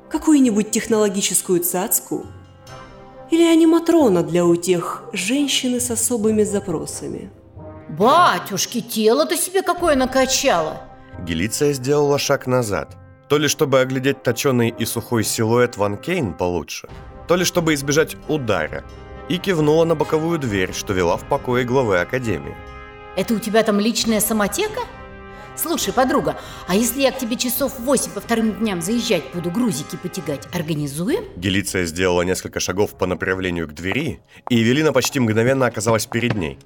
Какую-нибудь 0.09 0.69
технологическую 0.69 1.61
цацку? 1.61 2.25
Или 3.31 3.43
аниматрона 3.43 4.21
для 4.21 4.45
утех 4.45 5.03
женщины 5.13 5.79
с 5.79 5.89
особыми 5.91 6.43
запросами? 6.43 7.31
Батюшки, 7.87 8.81
тело-то 8.81 9.37
себе 9.37 9.61
какое 9.61 9.95
накачало! 9.95 10.81
Гелиция 11.25 11.71
сделала 11.71 12.17
шаг 12.17 12.47
назад. 12.47 12.97
То 13.29 13.37
ли 13.37 13.47
чтобы 13.47 13.79
оглядеть 13.79 14.21
точеный 14.21 14.75
и 14.77 14.83
сухой 14.83 15.23
силуэт 15.23 15.77
Ван 15.77 15.95
Кейн 15.95 16.33
получше, 16.33 16.89
то 17.29 17.37
ли 17.37 17.45
чтобы 17.45 17.73
избежать 17.75 18.17
удара, 18.27 18.83
и 19.29 19.37
кивнула 19.37 19.85
на 19.85 19.95
боковую 19.95 20.37
дверь, 20.37 20.73
что 20.73 20.91
вела 20.91 21.15
в 21.15 21.23
покое 21.29 21.63
главы 21.63 21.99
Академии. 21.99 22.55
Это 23.15 23.35
у 23.35 23.39
тебя 23.39 23.63
там 23.63 23.79
личная 23.79 24.19
самотека? 24.19 24.81
Слушай, 25.61 25.93
подруга, 25.93 26.37
а 26.67 26.75
если 26.75 27.01
я 27.01 27.11
к 27.11 27.17
тебе 27.17 27.35
часов 27.35 27.79
восемь 27.79 28.11
по 28.11 28.21
вторым 28.21 28.53
дням 28.53 28.81
заезжать 28.81 29.23
буду, 29.33 29.51
грузики 29.51 29.97
потягать, 29.97 30.47
организуем? 30.53 31.25
Гелиция 31.35 31.85
сделала 31.85 32.21
несколько 32.21 32.61
шагов 32.61 32.97
по 32.97 33.05
направлению 33.05 33.67
к 33.67 33.73
двери, 33.73 34.21
и 34.49 34.55
Евелина 34.55 34.93
почти 34.93 35.19
мгновенно 35.19 35.65
оказалась 35.65 36.05
перед 36.05 36.35
ней. 36.35 36.59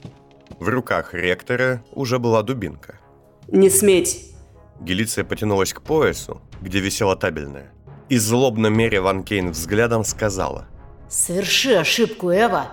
В 0.60 0.68
руках 0.68 1.16
ректора 1.16 1.84
уже 1.92 2.20
была 2.20 2.44
дубинка. 2.44 3.00
Не 3.48 3.72
сметь! 3.72 4.36
Гелиция 4.80 5.24
потянулась 5.24 5.74
к 5.74 5.82
поясу, 5.82 6.42
где 6.62 6.80
висела 6.80 7.16
табельная, 7.16 7.72
и 8.10 8.18
злобно 8.18 8.68
меря 8.68 9.01
Ван 9.01 9.24
Кейн 9.24 9.51
взглядом 9.51 10.03
сказала. 10.03 10.68
Соверши 11.10 11.74
ошибку, 11.74 12.32
Эва. 12.32 12.68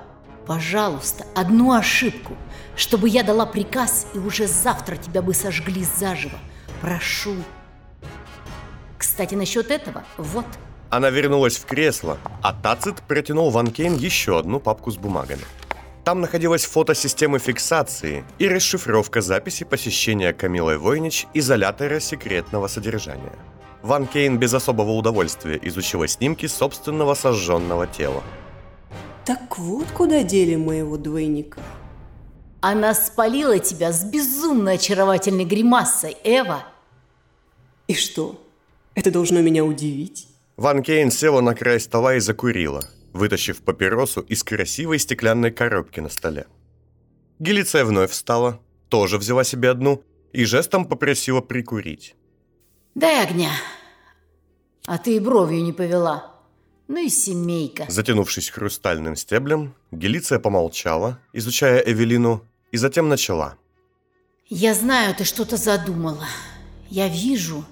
Пожалуйста, 0.47 1.27
одну 1.35 1.73
ошибку, 1.73 2.37
чтобы 2.77 3.09
я 3.09 3.23
дала 3.23 3.47
приказ, 3.47 4.07
и 4.15 4.19
уже 4.19 4.47
завтра 4.47 4.97
тебя 4.97 5.23
бы 5.23 5.35
сожгли 5.35 5.85
заживо. 5.99 6.39
Прошу. 6.81 7.37
Кстати, 8.99 9.35
насчет 9.35 9.71
этого, 9.71 10.03
вот. 10.17 10.47
Она 10.91 11.11
вернулась 11.11 11.57
в 11.57 11.67
кресло, 11.67 12.19
а 12.43 12.53
Тацит 12.53 13.03
протянул 13.03 13.51
Ван 13.51 13.69
Кейн 13.69 13.97
еще 13.97 14.39
одну 14.39 14.59
папку 14.59 14.91
с 14.91 14.97
бумагами. 14.97 15.43
Там 16.05 16.21
находилась 16.21 16.65
фото 16.65 16.95
системы 16.95 17.39
фиксации 17.39 18.25
и 18.39 18.49
расшифровка 18.49 19.21
записи 19.21 19.65
посещения 19.65 20.33
Камилой 20.33 20.79
Войнич 20.79 21.27
изолятора 21.35 22.01
секретного 22.01 22.67
содержания. 22.67 23.33
Ван 23.83 24.07
Кейн 24.07 24.39
без 24.39 24.53
особого 24.53 24.93
удовольствия 24.93 25.59
изучила 25.63 26.09
снимки 26.09 26.47
собственного 26.47 27.15
сожженного 27.15 27.87
тела. 27.87 28.23
Так 29.25 29.59
вот 29.59 29.87
куда 29.93 30.23
дели 30.23 30.57
моего 30.57 30.97
двойника. 30.97 31.61
Она 32.61 32.95
спалила 32.95 33.59
тебя 33.59 33.93
с 33.93 34.05
безумно 34.05 34.73
очаровательной 34.73 35.45
гримасой, 35.45 36.17
Эва. 36.25 36.65
И 37.87 37.95
что? 37.95 38.41
Это 38.95 39.11
должно 39.11 39.41
меня 39.41 39.65
удивить? 39.65 40.29
Ван 40.57 40.83
Кейн 40.83 41.11
села 41.11 41.41
на 41.41 41.55
край 41.55 41.81
стола 41.81 42.17
и 42.17 42.21
закурила, 42.21 42.87
вытащив 43.13 43.63
папиросу 43.63 44.21
из 44.21 44.45
красивой 44.45 44.99
стеклянной 44.99 45.51
коробки 45.51 46.01
на 46.01 46.11
столе. 46.11 46.47
Гелиция 47.39 47.85
вновь 47.85 48.11
встала, 48.11 48.61
тоже 48.89 49.17
взяла 49.17 49.45
себе 49.45 49.71
одну 49.71 50.05
и 50.33 50.45
жестом 50.45 50.85
попросила 50.85 51.41
прикурить. 51.41 52.15
Дай 52.95 53.25
огня. 53.25 53.53
А 54.87 54.99
ты 54.99 55.17
и 55.17 55.21
бровью 55.21 55.63
не 55.63 55.73
повела. 55.73 56.30
Ну 56.91 56.99
и 56.99 57.09
семейка. 57.09 57.87
Затянувшись 57.89 58.51
хрустальным 58.51 59.15
стеблем, 59.15 59.75
Гелиция 59.93 60.41
помолчала, 60.41 61.21
изучая 61.33 61.79
Эвелину, 61.79 62.43
и 62.73 62.77
затем 62.79 63.09
начала. 63.09 63.55
Я 64.49 64.75
знаю, 64.75 65.15
ты 65.15 65.23
что-то 65.23 65.57
задумала. 65.57 66.27
Я 66.89 67.07
вижу, 67.07 67.65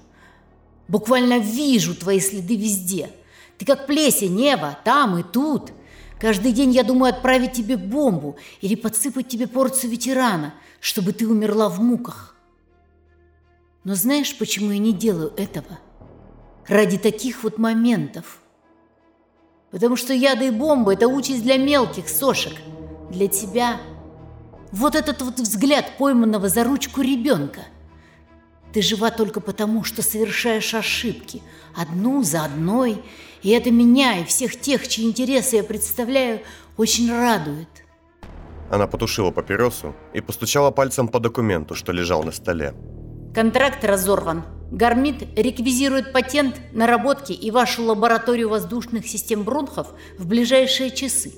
буквально 0.87 1.37
вижу 1.37 1.95
твои 1.95 2.21
следы 2.21 2.55
везде. 2.55 3.09
Ты 3.57 3.65
как 3.65 3.87
плесень, 3.87 4.35
небо, 4.35 4.79
там 4.85 5.17
и 5.17 5.23
тут. 5.23 5.73
Каждый 6.17 6.53
день 6.53 6.71
я 6.71 6.83
думаю 6.83 7.13
отправить 7.13 7.51
тебе 7.51 7.75
бомбу 7.75 8.37
или 8.61 8.75
подсыпать 8.75 9.27
тебе 9.27 9.47
порцию 9.47 9.91
ветерана, 9.91 10.53
чтобы 10.79 11.11
ты 11.11 11.27
умерла 11.27 11.67
в 11.67 11.81
муках. 11.81 12.37
Но 13.83 13.95
знаешь, 13.95 14.37
почему 14.37 14.71
я 14.71 14.77
не 14.77 14.93
делаю 14.93 15.33
этого? 15.35 15.77
Ради 16.69 16.97
таких 16.97 17.43
вот 17.43 17.57
моментов. 17.57 18.39
Потому 19.71 19.95
что 19.95 20.13
яды 20.13 20.47
и 20.47 20.51
бомбы– 20.51 20.93
это 20.95 21.07
участь 21.07 21.43
для 21.43 21.57
мелких 21.57 22.09
сошек. 22.09 22.53
Для 23.11 23.27
тебя 23.27 23.77
вот 24.71 24.95
этот 24.95 25.21
вот 25.21 25.39
взгляд 25.39 25.97
пойманного 25.97 26.49
за 26.49 26.63
ручку 26.63 27.01
ребенка. 27.01 27.61
Ты 28.73 28.81
жива 28.81 29.09
только 29.09 29.41
потому, 29.41 29.83
что 29.83 30.03
совершаешь 30.03 30.73
ошибки, 30.75 31.41
одну 31.75 32.21
за 32.23 32.43
одной, 32.43 33.03
и 33.41 33.49
это 33.49 33.71
меня 33.71 34.19
и 34.19 34.25
всех 34.25 34.59
тех, 34.59 34.87
чьи 34.87 35.05
интересы 35.05 35.55
я 35.57 35.63
представляю, 35.63 36.41
очень 36.77 37.11
радует. 37.11 37.67
Она 38.69 38.85
потушила 38.85 39.31
папиросу 39.31 39.95
и 40.13 40.21
постучала 40.21 40.69
пальцем 40.69 41.07
по 41.07 41.19
документу, 41.19 41.73
что 41.73 41.91
лежал 41.91 42.23
на 42.23 42.31
столе. 42.31 42.75
Контракт 43.33 43.83
разорван. 43.83 44.43
Гармит 44.71 45.27
реквизирует 45.35 46.13
патент, 46.13 46.55
наработки 46.73 47.31
и 47.31 47.49
вашу 47.49 47.83
лабораторию 47.83 48.49
воздушных 48.49 49.07
систем 49.07 49.43
бронхов 49.43 49.87
в 50.17 50.27
ближайшие 50.27 50.91
часы. 50.91 51.33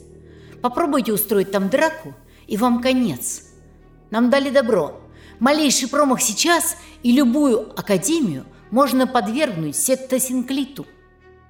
Попробуйте 0.62 1.13
устроить 1.13 1.52
там 1.52 1.70
драку, 1.70 2.13
и 2.48 2.58
вам 2.58 2.82
конец. 2.82 3.44
Нам 4.10 4.30
дали 4.30 4.50
добро. 4.50 5.00
Малейший 5.39 5.88
промах 5.88 6.22
сейчас 6.22 6.76
и 7.04 7.13
любую 7.13 7.72
академию 7.80 8.46
можно 8.70 9.08
подвергнуть 9.08 9.76
сектосинклиту. 9.76 10.86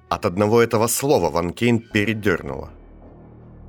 От 0.08 0.26
одного 0.26 0.62
этого 0.62 0.88
слова 0.88 1.30
Ван 1.30 1.52
Кейн 1.52 1.80
передернула. 1.80 2.72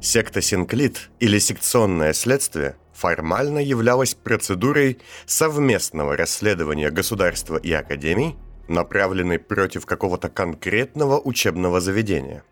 Секта 0.02 0.42
Синклит 0.42 1.10
или 1.20 1.38
секционное 1.38 2.12
следствие 2.12 2.74
формально 2.92 3.60
являлась 3.60 4.14
процедурой 4.16 4.98
совместного 5.26 6.16
расследования 6.16 6.90
государства 6.90 7.56
и 7.56 7.70
академий, 7.70 8.34
направленной 8.66 9.38
против 9.38 9.86
какого-то 9.86 10.28
конкретного 10.28 11.20
учебного 11.20 11.80
заведения. 11.80 12.42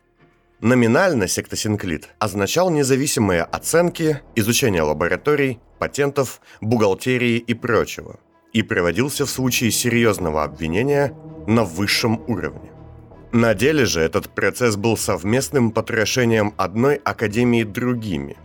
Номинально 0.60 1.26
секта 1.26 1.56
Синклит 1.56 2.10
означал 2.20 2.70
независимые 2.70 3.42
оценки, 3.42 4.20
изучение 4.36 4.82
лабораторий, 4.82 5.58
патентов, 5.80 6.40
бухгалтерии 6.60 7.38
и 7.38 7.54
прочего, 7.54 8.20
и 8.52 8.62
проводился 8.62 9.26
в 9.26 9.30
случае 9.30 9.72
серьезного 9.72 10.44
обвинения 10.44 11.16
на 11.48 11.64
высшем 11.64 12.22
уровне. 12.28 12.69
На 13.32 13.54
деле 13.54 13.84
же 13.84 14.00
этот 14.00 14.28
процесс 14.28 14.76
был 14.76 14.96
совместным 14.96 15.70
потрошением 15.70 16.52
одной 16.56 16.96
академии 16.96 17.62
другими. 17.62 18.36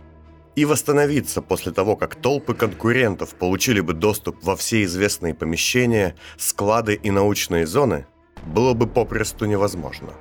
и 0.56 0.64
восстановиться 0.64 1.42
после 1.42 1.70
того, 1.70 1.96
как 1.96 2.14
толпы 2.14 2.54
конкурентов 2.54 3.34
получили 3.34 3.80
бы 3.80 3.92
доступ 3.92 4.42
во 4.42 4.56
все 4.56 4.84
известные 4.84 5.34
помещения, 5.34 6.16
склады 6.38 6.94
и 6.94 7.10
научные 7.10 7.66
зоны, 7.66 8.06
было 8.46 8.72
бы 8.72 8.86
попросту 8.86 9.44
невозможно. 9.44 10.14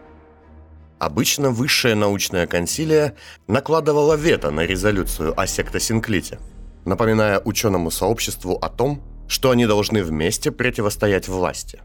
Обычно 0.99 1.51
высшая 1.51 1.95
научная 1.95 2.47
консилия 2.47 3.15
накладывала 3.47 4.15
вето 4.15 4.51
на 4.51 4.65
резолюцию 4.65 5.39
о 5.39 5.47
сектосинклите, 5.47 6.39
напоминая 6.83 7.39
ученому 7.39 7.89
сообществу 7.89 8.55
о 8.55 8.69
том, 8.69 9.01
что 9.29 9.51
они 9.51 9.65
должны 9.65 10.03
вместе 10.03 10.51
противостоять 10.51 11.29
власти. 11.29 11.81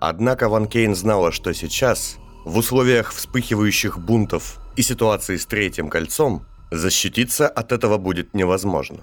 Однако 0.00 0.48
Ван 0.48 0.66
Кейн 0.66 0.94
знала, 0.94 1.32
что 1.32 1.52
сейчас, 1.52 2.16
в 2.44 2.58
условиях 2.58 3.12
вспыхивающих 3.12 3.98
бунтов 3.98 4.58
и 4.76 4.82
ситуации 4.82 5.36
с 5.36 5.46
Третьим 5.46 5.88
Кольцом, 5.88 6.44
защититься 6.70 7.48
от 7.48 7.72
этого 7.72 7.98
будет 7.98 8.34
невозможно. 8.34 8.98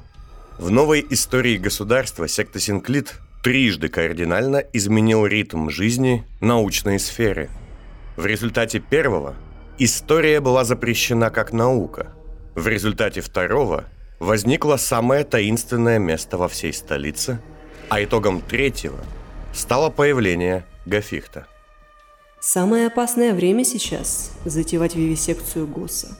В 0.60 0.69
новой 0.69 1.06
истории 1.10 1.58
государства 1.58 2.27
секта 2.27 2.60
Синклит 2.60 3.15
трижды 3.41 3.89
кардинально 3.89 4.58
изменил 4.71 5.25
ритм 5.25 5.69
жизни 5.69 6.23
научной 6.41 6.99
сферы. 6.99 7.49
В 8.15 8.25
результате 8.25 8.79
первого 8.79 9.34
история 9.79 10.39
была 10.39 10.63
запрещена 10.63 11.32
как 11.32 11.51
наука. 11.53 12.13
В 12.53 12.67
результате 12.67 13.21
второго 13.21 13.86
возникло 14.19 14.77
самое 14.77 15.23
таинственное 15.23 15.97
место 15.97 16.38
во 16.38 16.47
всей 16.47 16.71
столице, 16.71 17.41
а 17.89 18.03
итогом 18.03 18.41
третьего 18.41 18.99
стало 19.53 19.89
появление 19.89 20.65
Гафихта. 20.86 21.48
Самое 22.41 22.88
опасное 22.88 23.34
время 23.34 23.63
сейчас– 23.63 24.32
затевать 24.46 24.96
вивисекцию 24.96 25.65
Госса. 25.65 26.17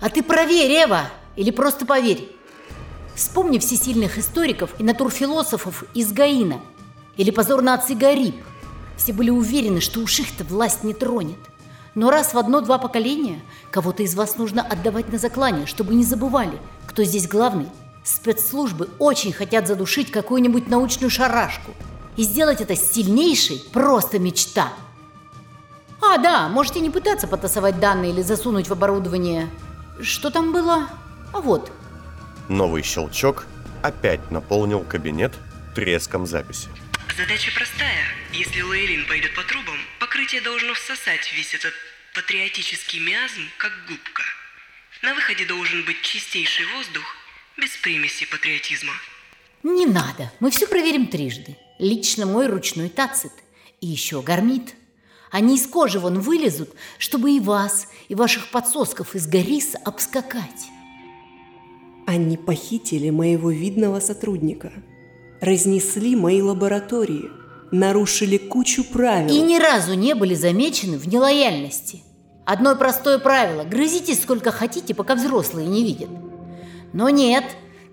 А 0.00 0.08
ты 0.08 0.22
проверь, 0.22 0.84
Эва, 0.84 1.10
или 1.36 1.50
просто 1.50 1.84
поверь. 1.84 2.32
Вспомни 3.14 3.58
всесильных 3.58 4.16
историков 4.16 4.70
и 4.78 4.82
натурфилософов 4.82 5.84
из 5.94 6.10
Гаина 6.12 6.60
или 7.18 7.30
позорно 7.30 7.74
отцы 7.74 7.94
Гариб. 7.94 8.36
Все 8.96 9.12
были 9.12 9.28
уверены, 9.28 9.82
что 9.82 10.00
уж 10.00 10.20
их-то 10.20 10.44
власть 10.44 10.82
не 10.82 10.94
тронет. 10.94 11.38
Но 11.94 12.10
раз 12.10 12.32
в 12.32 12.38
одно-два 12.38 12.78
поколения 12.78 13.40
кого-то 13.70 14.02
из 14.02 14.14
вас 14.14 14.36
нужно 14.38 14.62
отдавать 14.62 15.12
на 15.12 15.18
заклание, 15.18 15.66
чтобы 15.66 15.94
не 15.94 16.04
забывали, 16.04 16.58
кто 16.86 17.04
здесь 17.04 17.28
главный. 17.28 17.68
Спецслужбы 18.04 18.88
очень 18.98 19.32
хотят 19.32 19.66
задушить 19.66 20.10
какую-нибудь 20.10 20.68
научную 20.68 21.10
шарашку. 21.10 21.72
И 22.16 22.22
сделать 22.22 22.60
это 22.60 22.76
сильнейшей– 22.76 23.62
просто 23.72 24.18
мечта. 24.18 24.72
А, 26.00 26.18
да, 26.18 26.48
можете 26.48 26.80
не 26.80 26.90
пытаться 26.90 27.26
потасовать 27.26 27.80
данные 27.80 28.12
или 28.12 28.22
засунуть 28.22 28.68
в 28.68 28.72
оборудование. 28.72 29.50
Что 30.00 30.30
там 30.30 30.52
было? 30.52 30.88
А 31.32 31.40
вот, 31.40 31.70
Новый 32.48 32.82
щелчок 32.82 33.44
опять 33.82 34.30
наполнил 34.30 34.84
кабинет 34.84 35.34
треском 35.74 36.26
записи. 36.26 36.68
Задача 37.16 37.50
простая. 37.54 38.04
Если 38.32 38.60
Лейлин 38.62 39.06
пойдет 39.08 39.34
по 39.34 39.42
трубам, 39.42 39.78
покрытие 39.98 40.40
должно 40.42 40.74
всосать 40.74 41.32
весь 41.34 41.54
этот 41.54 41.72
патриотический 42.14 43.00
миазм, 43.00 43.42
как 43.58 43.72
губка. 43.88 44.22
На 45.02 45.14
выходе 45.14 45.44
должен 45.44 45.84
быть 45.84 46.00
чистейший 46.02 46.66
воздух, 46.76 47.04
без 47.56 47.76
примеси 47.78 48.26
патриотизма. 48.26 48.92
Не 49.62 49.86
надо, 49.86 50.30
мы 50.40 50.50
все 50.50 50.66
проверим 50.66 51.06
трижды. 51.08 51.56
Лично 51.78 52.26
мой 52.26 52.46
ручной 52.46 52.88
тацит. 52.88 53.32
И 53.80 53.86
еще 53.86 54.22
гармит. 54.22 54.74
Они 55.30 55.56
из 55.56 55.66
кожи 55.66 55.98
вон 55.98 56.20
вылезут, 56.20 56.70
чтобы 56.98 57.32
и 57.32 57.40
вас, 57.40 57.88
и 58.08 58.14
ваших 58.14 58.50
подсосков 58.50 59.14
из 59.14 59.26
Гориса 59.26 59.78
обскакать. 59.84 60.70
Они 62.06 62.36
похитили 62.36 63.10
моего 63.10 63.50
видного 63.50 63.98
сотрудника, 63.98 64.72
разнесли 65.40 66.14
мои 66.14 66.40
лаборатории, 66.40 67.30
нарушили 67.72 68.36
кучу 68.36 68.84
правил. 68.84 69.34
И 69.34 69.40
ни 69.40 69.58
разу 69.58 69.94
не 69.94 70.14
были 70.14 70.34
замечены 70.34 70.98
в 70.98 71.08
нелояльности. 71.08 72.02
Одно 72.44 72.76
простое 72.76 73.18
правило– 73.18 73.64
грызитесь 73.68 74.22
сколько 74.22 74.52
хотите, 74.52 74.94
пока 74.94 75.16
взрослые 75.16 75.66
не 75.66 75.82
видят. 75.82 76.08
Но 76.92 77.08
нет, 77.10 77.44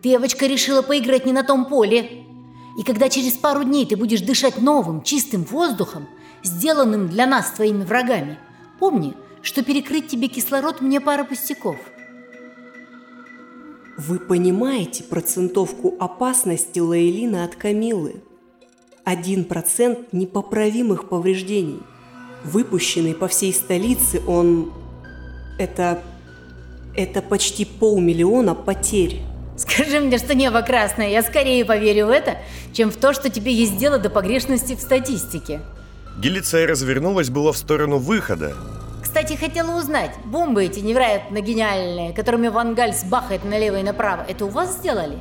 девочка 0.03 0.45
решила 0.45 0.83
поиграть 0.83 1.25
не 1.25 1.33
на 1.33 1.43
том 1.43 1.65
поле. 1.65 2.23
И 2.77 2.83
когда 2.83 3.09
через 3.09 3.33
пару 3.33 3.63
дней 3.63 3.85
ты 3.85 3.95
будешь 3.95 4.21
дышать 4.21 4.61
новым, 4.61 5.03
чистым 5.03 5.43
воздухом, 5.43 6.07
сделанным 6.43 7.07
для 7.07 7.25
нас 7.25 7.51
твоими 7.51 7.83
врагами, 7.83 8.39
помни, 8.79 9.13
что 9.41 9.63
перекрыть 9.63 10.07
тебе 10.07 10.27
кислород 10.27 10.81
мне 10.81 10.99
пара 10.99 11.23
пустяков– 11.23 11.77
вы 13.95 14.17
понимаете 14.17 15.03
процентовку 15.03 15.95
опасности 15.99 16.79
Лейлина 16.79 17.43
от 17.43 17.55
Камилы? 17.55 18.23
Один 19.03 19.45
процент 19.45 20.11
непоправимых 20.13 21.09
повреждений. 21.09 21.79
Выпущенный 22.43 23.13
по 23.13 23.27
всей 23.27 23.53
столице 23.53 24.19
он... 24.27 24.73
Это... 25.59 26.01
Это 26.95 27.21
почти 27.21 27.65
полмиллиона 27.65 28.55
потерь. 28.55 29.21
Скажи 29.57 29.99
мне, 29.99 30.17
что 30.17 30.33
небо 30.35 30.61
красное, 30.61 31.09
я 31.09 31.21
скорее 31.21 31.63
поверю 31.65 32.07
в 32.07 32.09
это, 32.09 32.37
чем 32.73 32.89
в 32.91 32.95
то, 32.95 33.13
что 33.13 33.29
тебе 33.29 33.53
есть 33.53 33.77
дело 33.77 33.99
до 33.99 34.09
погрешности 34.09 34.75
в 34.75 34.79
статистике. 34.79 35.61
Гелиция 36.17 36.67
развернулась 36.67 37.29
было 37.29 37.53
в 37.53 37.57
сторону 37.57 37.97
выхода, 37.97 38.55
кстати, 39.13 39.35
хотела 39.35 39.77
узнать, 39.77 40.09
бомбы 40.25 40.65
эти 40.65 40.79
невероятно 40.79 41.39
гениальные, 41.39 42.13
которыми 42.13 42.47
Ван 42.47 42.73
Гальс 42.73 43.03
бахает 43.03 43.45
налево 43.45 43.79
и 43.79 43.83
направо, 43.83 44.25
это 44.27 44.45
у 44.45 44.49
вас 44.49 44.77
сделали? 44.77 45.19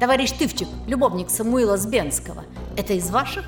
Товарищ 0.00 0.32
Тывчик, 0.32 0.66
любовник 0.88 1.30
Самуила 1.30 1.76
Сбенского, 1.76 2.44
это 2.76 2.94
из 2.94 3.10
ваших? 3.10 3.44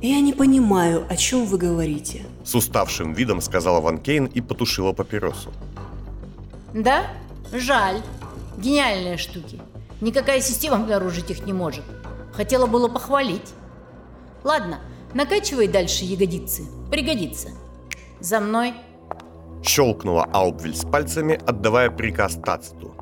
Я 0.00 0.20
не 0.20 0.32
понимаю, 0.32 1.04
о 1.10 1.16
чем 1.16 1.44
вы 1.44 1.58
говорите. 1.58 2.24
С 2.44 2.54
уставшим 2.54 3.14
видом 3.14 3.40
сказала 3.40 3.80
Ван 3.80 3.98
Кейн 3.98 4.26
и 4.26 4.40
потушила 4.40 4.92
папиросу. 4.92 5.52
Да? 6.72 7.06
Жаль. 7.52 8.00
Гениальные 8.58 9.16
штуки. 9.16 9.60
Никакая 10.00 10.40
система 10.40 10.76
обнаружить 10.76 11.30
их 11.30 11.46
не 11.46 11.52
может. 11.52 11.84
Хотела 12.32 12.66
было 12.66 12.88
похвалить. 12.88 13.54
Ладно, 14.44 14.80
накачивай 15.14 15.68
дальше 15.68 16.04
ягодицы. 16.04 16.64
Пригодится. 16.90 17.50
За 18.20 18.40
мной!» 18.40 18.74
Щелкнула 19.62 20.24
Аубвиль 20.32 20.74
с 20.74 20.84
пальцами, 20.84 21.40
отдавая 21.46 21.90
приказ 21.90 22.36
Тациту. 22.44 22.94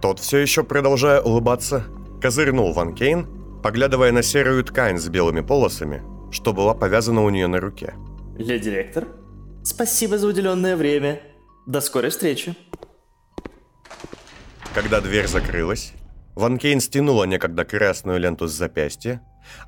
Тот, 0.00 0.18
все 0.18 0.38
еще 0.38 0.62
продолжая 0.62 1.20
улыбаться, 1.20 1.84
козырнул 2.20 2.72
Ван 2.72 2.94
Кейн, 2.94 3.26
поглядывая 3.62 4.12
на 4.12 4.22
серую 4.22 4.62
ткань 4.64 4.98
с 4.98 5.08
белыми 5.08 5.40
полосами, 5.40 6.02
что 6.30 6.52
была 6.52 6.74
повязана 6.74 7.22
у 7.22 7.30
нее 7.30 7.46
на 7.46 7.60
руке. 7.60 7.94
Леди 8.36 8.64
директор, 8.64 9.08
спасибо 9.62 10.18
за 10.18 10.28
уделенное 10.28 10.76
время. 10.76 11.20
До 11.66 11.80
скорой 11.80 12.10
встречи. 12.10 12.54
Когда 14.76 15.00
дверь 15.00 15.26
закрылась, 15.26 15.92
Ван 16.36 16.58
Кейн 16.58 16.78
стянула 16.78 17.24
некогда 17.24 17.64
красную 17.64 18.20
ленту 18.20 18.46
с 18.46 18.52
запястья, 18.52 19.20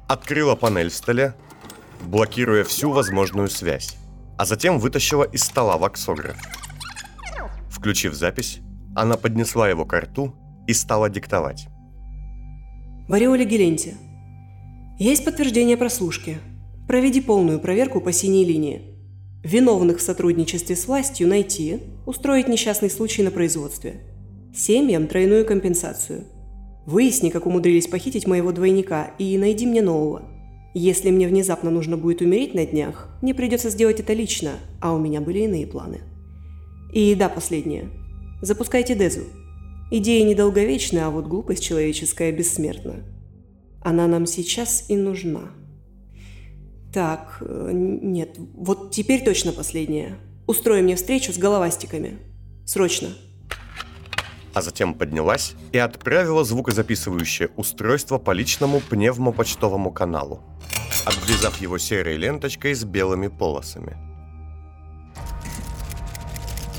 открыла 0.07 0.55
панель 0.55 0.91
в 0.91 0.95
столе, 0.95 1.35
блокируя 2.05 2.63
всю 2.63 2.93
возможную 2.93 3.49
связь 3.49 3.99
а 4.39 4.45
затем 4.45 4.79
вытащила 4.79 5.25
из 5.25 5.43
стола 5.43 5.77
ваксограф. 5.77 6.37
Включив 7.69 8.15
запись, 8.15 8.61
она 8.95 9.17
поднесла 9.17 9.69
его 9.69 9.85
к 9.85 10.01
рту 10.01 10.33
и 10.67 10.73
стала 10.73 11.11
диктовать. 11.11 11.67
Вариоле 13.09 13.45
Геленти. 13.45 13.97
Есть 14.99 15.25
подтверждение 15.25 15.77
прослушки. 15.77 16.39
Проведи 16.87 17.21
полную 17.21 17.59
проверку 17.59 18.01
по 18.01 18.13
синей 18.13 18.45
линии. 18.45 18.83
Виновных 19.43 19.99
в 19.99 20.03
сотрудничестве 20.03 20.77
с 20.77 20.87
властью 20.87 21.29
найти, 21.29 21.83
устроить 22.07 22.49
несчастный 22.49 22.91
случай 22.91 23.23
на 23.23 23.31
производстве. 23.31 24.01
Семьям 24.55 25.07
тройную 25.07 25.45
компенсацию. 25.45 26.25
Выясни, 26.87 27.31
как 27.31 27.47
умудрились 27.47 27.87
похитить 27.87 28.27
моего 28.27 28.53
двойника, 28.53 29.13
и 29.19 29.37
найди 29.39 29.67
мне 29.67 29.83
нового– 29.83 30.23
если 30.75 31.11
мне 31.11 31.27
внезапно 31.27 31.71
нужно 31.71 31.97
будет 31.97 32.21
умереть 32.21 32.55
на 32.55 32.65
днях, 32.65 33.09
мне 33.23 33.35
придется 33.35 33.71
сделать 33.71 34.01
это 34.01 34.13
лично, 34.13 34.53
а 34.81 34.95
у 34.95 34.99
меня 34.99 35.21
были 35.21 35.41
иные 35.41 35.67
планы. 35.67 36.03
И 36.93 37.15
да, 37.15 37.29
последнее. 37.29 37.91
Запускайте 38.43 38.95
Дезу. 38.95 39.23
Идея 39.91 40.25
недолговечна, 40.25 41.07
а 41.07 41.11
вот 41.11 41.27
глупость 41.27 41.65
человеческая 41.65 42.31
бессмертна. 42.31 43.03
Она 43.83 44.07
нам 44.07 44.25
сейчас 44.27 44.85
и 44.89 44.97
нужна. 44.97 45.51
Так, 46.93 47.39
э, 47.41 47.71
нет, 47.73 48.37
вот 48.55 48.93
теперь 48.93 49.25
точно 49.25 49.53
последнее. 49.53 50.19
Устрой 50.47 50.83
мне 50.83 50.97
встречу 50.97 51.33
с 51.33 51.39
головастиками. 51.39 52.19
Срочно. 52.67 53.09
А 54.59 54.63
затем 54.63 54.95
поднялась 54.95 55.55
и 55.71 55.79
отправила 55.79 56.43
звукозаписывающее 56.43 57.51
устройство 57.57 58.19
по 58.19 58.33
личному 58.33 58.81
пневмопочтовому 58.81 59.93
каналу 59.93 60.43
обвязав 61.05 61.61
его 61.61 61.79
серой 61.79 62.17
ленточкой 62.17 62.75
с 62.75 62.85
белыми 62.85 63.29
полосами. 63.29 63.97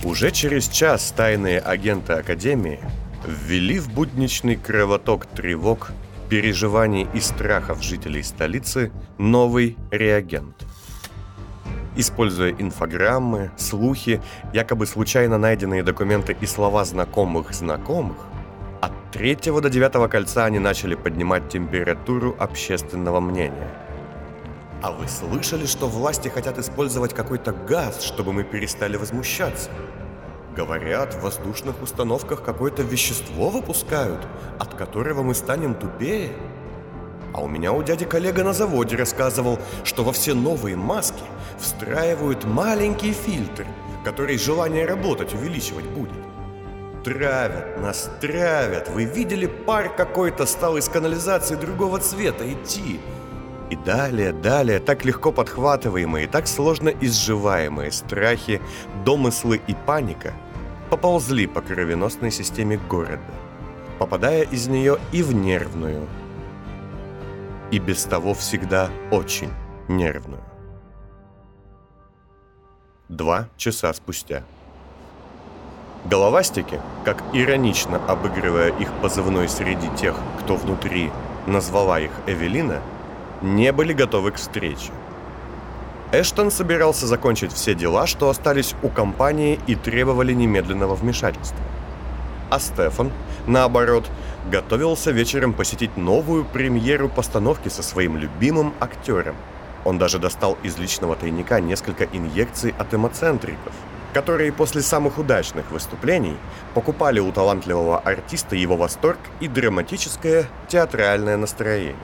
Уже 0.03 0.31
через 0.31 0.67
час 0.67 1.13
тайные 1.15 1.59
агенты 1.59 2.13
Академии 2.13 2.79
ввели 3.25 3.79
в 3.79 3.89
будничный 3.93 4.55
кровоток 4.55 5.25
тревог, 5.25 5.91
переживаний 6.29 7.07
и 7.13 7.19
страхов 7.19 7.81
жителей 7.81 8.23
столицы 8.23 8.91
новый 9.17 9.77
реагент. 9.89 10.68
Используя 11.99 12.51
инфограммы, 12.57 13.51
слухи, 13.57 14.21
якобы 14.53 14.85
случайно 14.85 15.37
найденные 15.37 15.83
документы 15.83 16.33
и 16.39 16.45
слова 16.45 16.85
знакомых 16.85 17.53
знакомых, 17.53 18.15
от 18.79 18.93
третьего 19.11 19.59
до 19.59 19.69
девятого 19.69 20.07
кольца 20.07 20.45
они 20.45 20.59
начали 20.59 20.95
поднимать 20.95 21.49
температуру 21.49 22.37
общественного 22.39 23.19
мнения. 23.19 23.69
А 24.81 24.93
вы 24.93 25.09
слышали, 25.09 25.65
что 25.65 25.89
власти 25.89 26.29
хотят 26.29 26.57
использовать 26.57 27.13
какой-то 27.13 27.51
газ, 27.51 28.01
чтобы 28.01 28.31
мы 28.31 28.45
перестали 28.45 28.95
возмущаться? 28.95 29.69
Говорят, 30.55 31.15
в 31.15 31.23
воздушных 31.23 31.81
установках 31.81 32.45
какое-то 32.45 32.81
вещество 32.81 33.49
выпускают, 33.49 34.25
от 34.57 34.73
которого 34.73 35.21
мы 35.21 35.35
станем 35.35 35.75
тупее. 35.75 36.31
А 37.33 37.41
у 37.41 37.49
меня 37.49 37.73
у 37.73 37.83
дяди 37.83 38.05
коллега 38.05 38.45
на 38.45 38.53
заводе 38.53 38.95
рассказывал, 38.95 39.59
что 39.83 40.05
во 40.05 40.13
все 40.13 40.33
новые 40.33 40.77
маски 40.77 41.23
встраивают 41.59 42.45
маленький 42.45 43.11
фильтр, 43.11 43.65
который 44.03 44.37
желание 44.37 44.85
работать 44.85 45.33
увеличивать 45.33 45.85
будет. 45.85 46.13
Травят 47.03 47.79
нас, 47.79 48.09
травят. 48.19 48.89
Вы 48.89 49.05
видели, 49.05 49.45
пар 49.45 49.89
какой-то 49.95 50.45
стал 50.45 50.77
из 50.77 50.89
канализации 50.89 51.55
другого 51.55 51.99
цвета 51.99 52.51
идти. 52.51 52.99
И 53.69 53.75
далее, 53.75 54.33
далее, 54.33 54.79
так 54.79 55.05
легко 55.05 55.31
подхватываемые, 55.31 56.27
так 56.27 56.47
сложно 56.47 56.89
изживаемые 56.89 57.91
страхи, 57.91 58.61
домыслы 59.05 59.61
и 59.67 59.75
паника 59.85 60.33
поползли 60.89 61.45
по 61.45 61.61
кровеносной 61.61 62.31
системе 62.31 62.79
города, 62.89 63.19
попадая 63.99 64.43
из 64.43 64.67
нее 64.67 64.97
и 65.11 65.21
в 65.21 65.33
нервную, 65.33 66.07
и 67.69 67.77
без 67.77 68.03
того 68.03 68.33
всегда 68.33 68.89
очень 69.11 69.51
нервную. 69.87 70.41
Два 73.09 73.47
часа 73.57 73.91
спустя. 73.91 74.43
Головастики, 76.05 76.79
как 77.03 77.23
иронично 77.33 77.99
обыгрывая 78.07 78.69
их 78.69 78.93
позывной 79.01 79.49
среди 79.49 79.87
тех, 79.97 80.15
кто 80.39 80.55
внутри 80.55 81.09
назвала 81.47 81.99
их 81.99 82.11
Эвелина, 82.27 82.81
не 83.41 83.71
были 83.71 83.93
готовы 83.93 84.29
к 84.29 84.35
встрече. 84.35 84.91
Эштон 86.11 86.51
собирался 86.51 87.07
закончить 87.07 87.51
все 87.51 87.73
дела, 87.73 88.05
что 88.05 88.29
остались 88.29 88.75
у 88.83 88.89
компании 88.89 89.59
и 89.65 89.73
требовали 89.73 90.33
немедленного 90.33 90.93
вмешательства. 90.93 91.57
А 92.51 92.59
Стефан, 92.59 93.11
наоборот, 93.47 94.05
готовился 94.51 95.09
вечером 95.09 95.53
посетить 95.53 95.97
новую 95.97 96.45
премьеру 96.45 97.09
постановки 97.09 97.69
со 97.69 97.81
своим 97.81 98.17
любимым 98.17 98.71
актером. 98.79 99.35
Он 99.89 99.97
даже 99.97 100.19
достал 100.19 100.57
из 100.63 100.77
личного 100.77 101.15
тайника 101.15 101.59
несколько 101.59 102.05
инъекций 102.05 102.73
от 102.77 102.93
эмоцентриков– 102.93 103.73
которые 104.13 104.51
после 104.51 104.81
самых 104.81 105.17
удачных 105.17 105.71
выступлений 105.71 106.37
покупали 106.73 107.19
у 107.19 107.31
талантливого 107.31 107.99
артиста 107.99 108.55
его 108.55 108.75
восторг 108.75 109.19
и 109.39 109.47
драматическое 109.47 110.47
театральное 110.67 111.37
настроение. 111.37 111.95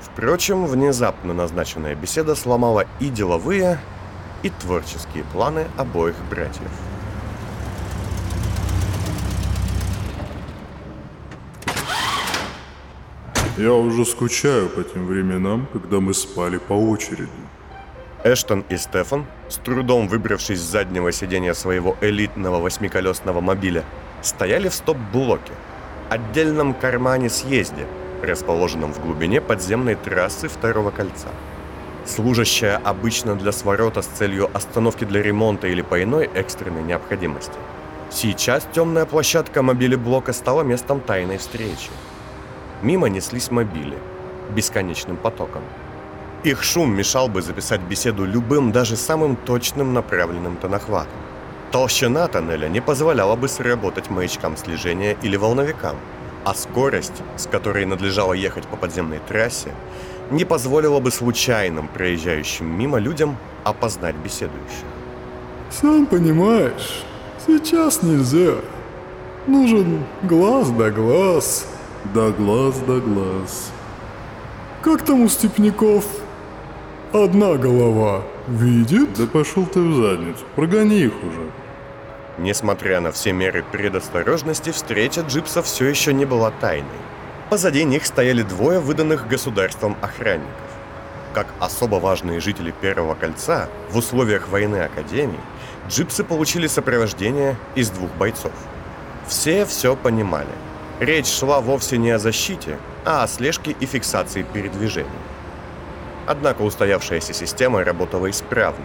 Впрочем, 0.00 0.66
внезапно 0.66 1.32
назначенная 1.32 1.94
беседа 1.94 2.34
сломала 2.34 2.86
и 2.98 3.08
деловые, 3.08 3.78
и 4.42 4.50
творческие 4.50 5.24
планы 5.24 5.66
обоих 5.76 6.16
братьев. 6.30 6.89
Я 13.60 13.74
уже 13.74 14.06
скучаю 14.06 14.70
по 14.70 14.82
тем 14.82 15.06
временам, 15.06 15.68
когда 15.70 16.00
мы 16.00 16.14
спали 16.14 16.56
по 16.56 16.72
очереди. 16.72 17.28
Эштон 18.24 18.64
и 18.70 18.78
Стефан, 18.78 19.26
с 19.50 19.56
трудом 19.58 20.08
выбравшись 20.08 20.58
с 20.58 20.70
заднего 20.70 21.12
сиденья 21.12 21.52
своего 21.52 21.94
элитного 22.00 22.58
восьмиколесного 22.58 23.42
мобиля, 23.42 23.84
стояли 24.22 24.70
в 24.70 24.74
стоп-блоке, 24.74 25.52
отдельном 26.08 26.72
кармане-съезде, 26.72 27.86
расположенном 28.22 28.94
в 28.94 29.02
глубине 29.02 29.42
подземной 29.42 29.96
трассы 29.96 30.48
второго 30.48 30.90
кольца. 30.90 31.28
Служащая 32.06 32.78
обычно 32.78 33.34
для 33.34 33.52
сворота 33.52 34.00
с 34.00 34.06
целью 34.06 34.48
остановки 34.54 35.04
для 35.04 35.22
ремонта 35.22 35.66
или 35.66 35.82
по 35.82 36.02
иной 36.02 36.30
экстренной 36.32 36.82
необходимости. 36.82 37.58
Сейчас 38.10 38.66
темная 38.72 39.04
площадка 39.04 39.60
мобили 39.60 39.96
блока 39.96 40.32
стала 40.32 40.62
местом 40.62 41.00
тайной 41.00 41.36
встречи. 41.36 41.90
Мимо 42.82 43.08
неслись 43.08 43.50
мобили, 43.50 43.98
бесконечным 44.54 45.16
потоком– 45.16 45.62
их 46.42 46.62
шум 46.62 46.96
мешал 46.96 47.28
бы 47.28 47.42
записать 47.42 47.82
беседу 47.82 48.24
любым, 48.24 48.72
даже 48.72 48.96
самым 48.96 49.36
точным 49.36 49.92
направленным 49.92 50.56
тонохватом. 50.56 51.20
Толщина 51.70 52.28
тоннеля 52.28 52.68
не 52.68 52.80
позволяла 52.80 53.36
бы 53.36 53.46
сработать 53.46 54.08
маячкам 54.08 54.56
слежения 54.56 55.18
или 55.20 55.36
волновикам, 55.36 55.96
а 56.44 56.54
скорость, 56.54 57.22
с 57.36 57.46
которой 57.46 57.84
надлежало 57.84 58.32
ехать 58.32 58.66
по 58.66 58.76
подземной 58.76 59.18
трассе, 59.28 59.74
не 60.30 60.46
позволила 60.46 60.98
бы 60.98 61.10
случайным 61.10 61.88
проезжающим 61.88 62.66
мимо 62.66 62.98
людям 62.98 63.36
опознать 63.62 64.16
беседующих. 64.16 64.86
Сам 65.70 66.06
понимаешь, 66.06 67.04
сейчас 67.46 68.02
нельзя. 68.02 68.54
Нужен 69.46 70.04
глаз 70.22 70.70
да 70.70 70.88
глаз. 70.90 71.66
Да 72.04 72.30
глаз 72.30 72.78
да 72.86 72.98
глаз. 72.98 73.72
Как 74.82 75.04
там 75.04 75.22
у 75.22 75.28
Степняков? 75.28 76.04
Одна 77.12 77.54
голова 77.54 78.22
видит? 78.48 79.12
Да 79.14 79.26
пошел 79.26 79.66
ты 79.66 79.80
в 79.80 79.94
задницу, 79.94 80.44
прогони 80.56 81.00
их 81.00 81.12
уже. 81.22 81.50
Несмотря 82.38 83.00
на 83.00 83.12
все 83.12 83.32
меры 83.32 83.62
предосторожности, 83.70 84.70
встреча 84.70 85.20
джипсов 85.20 85.66
все 85.66 85.86
еще 85.86 86.14
не 86.14 86.24
была 86.24 86.50
тайной. 86.50 86.88
Позади 87.50 87.84
них 87.84 88.06
стояли 88.06 88.42
двое 88.42 88.80
выданных 88.80 89.28
государством 89.28 89.96
охранников. 90.00 90.48
Как 91.34 91.48
особо 91.58 91.96
важные 91.96 92.40
жители 92.40 92.72
Первого 92.80 93.14
кольца, 93.14 93.68
в 93.90 93.98
условиях 93.98 94.48
войны 94.48 94.76
Академии, 94.76 95.38
джипсы 95.88 96.24
получили 96.24 96.66
сопровождение 96.66 97.56
из 97.74 97.90
двух 97.90 98.10
бойцов. 98.12 98.52
Все 99.28 99.66
все 99.66 99.94
понимали. 99.94 100.48
Речь 101.00 101.28
шла 101.28 101.60
вовсе 101.60 101.96
не 101.96 102.10
о 102.10 102.18
защите, 102.18 102.78
а 103.06 103.22
о 103.22 103.28
слежке 103.28 103.74
и 103.80 103.86
фиксации 103.86 104.42
передвижения. 104.42 105.10
Однако 106.26 106.60
устоявшаяся 106.60 107.32
система 107.32 107.82
работала 107.82 108.28
исправно. 108.28 108.84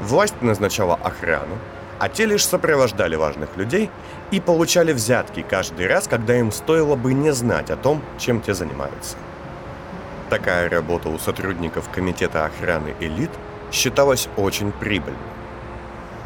Власть 0.00 0.40
назначала 0.40 0.94
охрану, 0.94 1.58
а 1.98 2.08
те 2.08 2.24
лишь 2.24 2.46
сопровождали 2.46 3.16
важных 3.16 3.54
людей 3.58 3.90
и 4.30 4.40
получали 4.40 4.94
взятки 4.94 5.44
каждый 5.46 5.86
раз, 5.86 6.08
когда 6.08 6.38
им 6.38 6.50
стоило 6.50 6.96
бы 6.96 7.12
не 7.12 7.32
знать 7.34 7.70
о 7.70 7.76
том, 7.76 8.02
чем 8.18 8.40
те 8.40 8.54
занимаются. 8.54 9.16
Такая 10.30 10.70
работа 10.70 11.10
у 11.10 11.18
сотрудников 11.18 11.90
Комитета 11.90 12.46
охраны 12.46 12.94
элит 12.98 13.30
считалась 13.70 14.28
очень 14.38 14.72
прибыльной. 14.72 15.18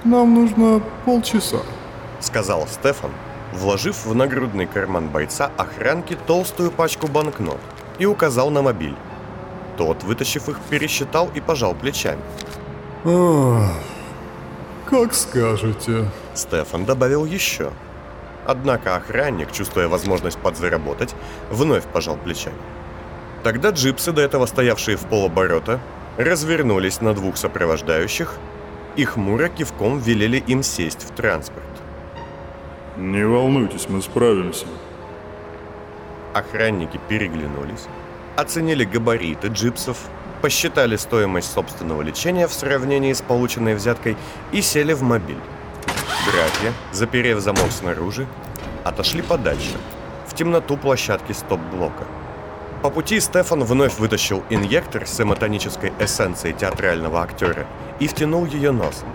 «Нам 0.04 0.34
нужно 0.34 0.80
полчаса»,— 1.04 1.62
сказал 2.20 2.68
Стефан, 2.68 3.10
вложив 3.52 4.06
в 4.06 4.14
нагрудный 4.14 4.66
карман 4.66 5.08
бойца 5.08 5.50
охранки 5.56 6.16
толстую 6.26 6.70
пачку 6.70 7.06
банкнот 7.06 7.60
и 7.98 8.06
указал 8.06 8.50
на 8.50 8.62
мобиль. 8.62 8.96
Тот, 9.76 10.02
вытащив 10.02 10.48
их, 10.48 10.58
пересчитал 10.68 11.30
и 11.34 11.40
пожал 11.40 11.74
плечами. 11.74 12.20
Как 14.90 15.14
скажете. 15.14 16.10
Стефан 16.34 16.84
добавил 16.84 17.24
еще. 17.24 17.70
Однако 18.46 18.96
охранник, 18.96 19.52
чувствуя 19.52 19.88
возможность 19.88 20.38
подзаработать, 20.38 21.14
вновь 21.50 21.84
пожал 21.84 22.16
плечами. 22.16 22.56
Тогда 23.42 23.70
джипсы, 23.70 24.12
до 24.12 24.22
этого 24.22 24.46
стоявшие 24.46 24.96
в 24.96 25.06
полоборота, 25.06 25.80
развернулись 26.16 27.00
на 27.00 27.14
двух 27.14 27.36
сопровождающих 27.36 28.34
и 28.96 29.04
хмуро 29.04 29.48
кивком 29.48 29.98
велели 29.98 30.38
им 30.38 30.62
сесть 30.62 31.02
в 31.02 31.10
транспорт. 31.14 31.69
«Не 33.00 33.24
волнуйтесь, 33.24 33.88
мы 33.88 34.02
справимся». 34.02 34.66
Охранники 36.34 37.00
переглянулись, 37.08 37.86
оценили 38.36 38.84
габариты 38.84 39.48
джипсов, 39.48 39.96
посчитали 40.42 40.96
стоимость 40.96 41.50
собственного 41.50 42.02
лечения 42.02 42.46
в 42.46 42.52
сравнении 42.52 43.14
с 43.14 43.22
полученной 43.22 43.74
взяткой 43.74 44.18
и 44.52 44.60
сели 44.60 44.92
в 44.92 45.00
мобиль. 45.00 45.40
Братья, 46.30 46.74
заперев 46.92 47.40
замок 47.40 47.72
снаружи, 47.72 48.26
отошли 48.84 49.22
подальше, 49.22 49.78
в 50.26 50.34
темноту 50.34 50.76
площадки 50.76 51.32
стоп-блока. 51.32 52.04
По 52.82 52.90
пути 52.90 53.18
Стефан 53.18 53.64
вновь 53.64 53.98
вытащил 53.98 54.44
инъектор 54.50 55.06
с 55.06 55.18
эмотонической 55.18 55.94
эссенцией 55.98 56.54
театрального 56.54 57.22
актера 57.22 57.66
и 57.98 58.06
втянул 58.06 58.44
ее 58.44 58.72
носом. 58.72 59.08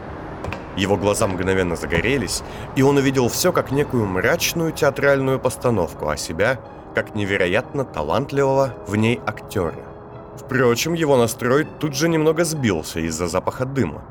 Его 0.76 0.98
глаза 0.98 1.28
мгновенно 1.28 1.76
загорелись, 1.76 2.44
и 2.76 2.82
он 2.82 2.98
увидел 2.98 3.30
все 3.30 3.52
как 3.52 3.72
некую 3.72 4.06
мрачную 4.06 4.72
театральную 4.72 5.40
постановку, 5.40 6.10
а 6.10 6.18
себя 6.18 6.60
как 6.94 7.16
невероятно 7.16 7.84
талантливого 7.84 8.74
в 8.88 8.96
ней 8.96 9.20
актера. 9.26 9.76
Впрочем, 10.38 10.94
его 10.94 11.18
настрой 11.18 11.66
тут 11.80 11.96
же 11.96 12.10
немного 12.10 12.44
сбился 12.44 13.00
из-за 13.00 13.28
запаха 13.28 13.66
дыма. 13.66 14.04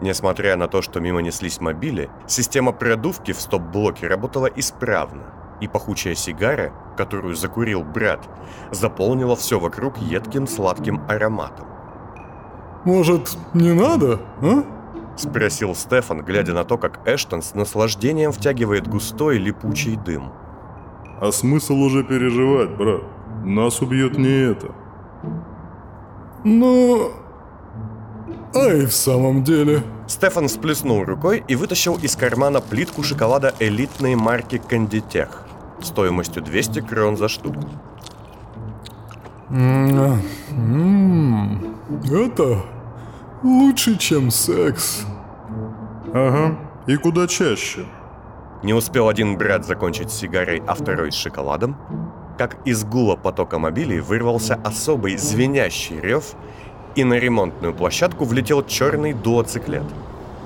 Несмотря 0.00 0.56
на 0.56 0.66
то, 0.66 0.82
что 0.82 1.00
мимо 1.00 1.22
неслись 1.22 1.60
мобили, 1.60 2.10
система 2.26 2.72
продувки 2.72 3.32
в 3.32 3.40
стоп-блоке 3.40 4.08
работала 4.08 4.46
исправно, 4.46 5.22
и 5.60 5.68
пахучая 5.68 6.16
сигара, 6.16 6.72
которую 6.96 7.36
закурил 7.36 7.84
брат, 7.84 8.28
заполнила 8.72 9.36
все 9.36 9.60
вокруг 9.60 9.98
едким 9.98 10.48
сладким 10.48 11.02
ароматом. 11.08 11.66
«Может, 12.84 13.36
не 13.54 13.72
надо, 13.72 14.20
а?»— 14.40 14.64
спросил 15.16 15.74
Стефан, 15.74 16.22
глядя 16.22 16.52
на 16.52 16.64
то, 16.64 16.78
как 16.78 17.00
Эштон 17.06 17.42
с 17.42 17.54
наслаждением 17.54 18.32
втягивает 18.32 18.88
густой 18.88 19.38
липучий 19.38 19.96
дым. 19.96 20.32
«А 21.20 21.30
смысл 21.32 21.74
уже 21.74 22.02
переживать, 22.04 22.76
брат? 22.76 23.02
Нас 23.44 23.80
убьет 23.80 24.18
не 24.18 24.50
это». 24.50 24.74
«Но... 26.44 27.12
Ай, 28.54 28.86
в 28.86 28.92
самом 28.92 29.44
деле...» 29.44 29.82
Стефан 30.08 30.48
сплеснул 30.48 31.04
рукой 31.04 31.44
и 31.46 31.54
вытащил 31.54 31.96
из 31.96 32.16
кармана 32.16 32.60
плитку 32.60 33.02
шоколада 33.02 33.54
элитной 33.60 34.14
марки 34.14 34.58
Кондитех 34.58 35.46
стоимостью 35.84 36.42
200 36.42 36.80
крон 36.80 37.16
за 37.16 37.28
штуку. 37.28 37.60
М-м, 39.50 40.20
Это 42.10 42.62
лучше, 43.42 43.96
чем 43.96 44.30
секс. 44.30 45.04
Ага, 46.12 46.58
и 46.86 46.96
куда 46.96 47.26
чаще. 47.26 47.86
Не 48.62 48.74
успел 48.74 49.08
один 49.08 49.36
брат 49.36 49.66
закончить 49.66 50.10
с 50.10 50.18
сигарой, 50.18 50.62
а 50.66 50.74
второй 50.74 51.10
с 51.10 51.16
шоколадом, 51.16 51.76
как 52.38 52.56
из 52.64 52.84
гула 52.84 53.16
потока 53.16 53.58
мобилей 53.58 54.00
вырвался 54.00 54.54
особый 54.64 55.16
звенящий 55.16 55.98
рев, 56.00 56.34
и 56.94 57.04
на 57.04 57.14
ремонтную 57.14 57.74
площадку 57.74 58.24
влетел 58.24 58.62
черный 58.64 59.14
дуоциклет. 59.14 59.84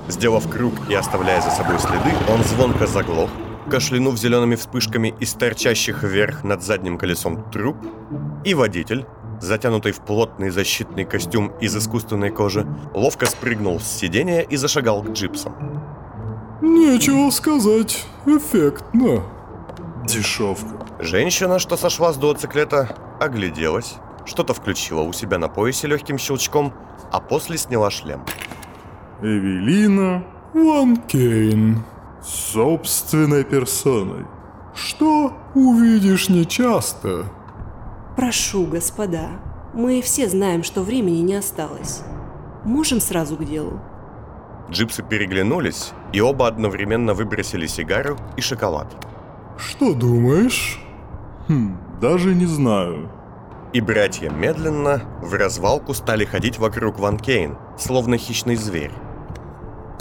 Сделав 0.07 0.49
круг 0.49 0.73
и 0.89 0.95
оставляя 0.95 1.41
за 1.41 1.49
собой 1.49 1.77
следы, 1.79 2.11
он 2.29 2.43
звонко 2.43 2.87
заглох, 2.87 3.29
кашлянув 3.69 4.17
зелеными 4.17 4.55
вспышками 4.55 5.13
из 5.19 5.33
торчащих 5.33 6.03
вверх 6.03 6.43
над 6.43 6.63
задним 6.63 6.97
колесом 6.97 7.43
труб, 7.51 7.75
и 8.45 8.53
водитель, 8.53 9.05
затянутый 9.41 9.91
в 9.91 10.01
плотный 10.01 10.49
защитный 10.49 11.05
костюм 11.05 11.51
из 11.59 11.75
искусственной 11.75 12.29
кожи, 12.31 12.65
ловко 12.93 13.25
спрыгнул 13.25 13.79
с 13.79 13.85
сиденья 13.85 14.41
и 14.41 14.55
зашагал 14.55 15.03
к 15.03 15.11
джипсам. 15.11 15.55
Нечего 16.61 17.29
сказать, 17.29 18.05
эффектно. 18.25 19.23
Дешевка. 20.05 20.85
Женщина, 20.99 21.59
что 21.59 21.77
сошла 21.77 22.13
с 22.13 22.17
дуоциклета, 22.17 22.95
огляделась, 23.19 23.95
что-то 24.25 24.53
включила 24.53 25.01
у 25.01 25.13
себя 25.13 25.37
на 25.37 25.47
поясе 25.49 25.87
легким 25.87 26.17
щелчком, 26.17 26.73
а 27.11 27.19
после 27.19 27.57
сняла 27.57 27.91
шлем. 27.91 28.23
Эвелина 29.21 30.23
Ван 30.53 30.97
Кейн. 30.97 31.83
собственной 32.23 33.43
персоной. 33.43 34.25
Что 34.75 35.33
увидишь 35.55 36.29
нечасто. 36.29 37.25
Прошу, 38.17 38.65
господа, 38.65 39.29
мы 39.75 40.01
все 40.01 40.27
знаем, 40.27 40.63
что 40.63 40.81
времени 40.81 41.19
не 41.19 41.35
осталось. 41.35 42.01
Можем 42.65 42.99
сразу 42.99 43.37
к 43.37 43.45
делу. 43.45 43.79
Джипсы 44.71 45.03
переглянулись, 45.03 45.91
и 46.13 46.19
оба 46.19 46.47
одновременно 46.47 47.13
выбросили 47.13 47.67
сигару 47.67 48.17
и 48.35 48.41
шоколад. 48.41 48.87
Что 49.59 49.93
думаешь? 49.93 50.79
Хм, 51.47 51.77
даже 52.01 52.33
не 52.33 52.47
знаю. 52.47 53.11
И 53.71 53.81
братья 53.81 54.31
медленно 54.31 55.03
в 55.21 55.35
развалку 55.35 55.93
стали 55.93 56.25
ходить 56.25 56.57
вокруг 56.57 56.97
Ван 56.97 57.19
Кейн, 57.19 57.55
словно 57.77 58.17
хищный 58.17 58.55
зверь. 58.55 58.93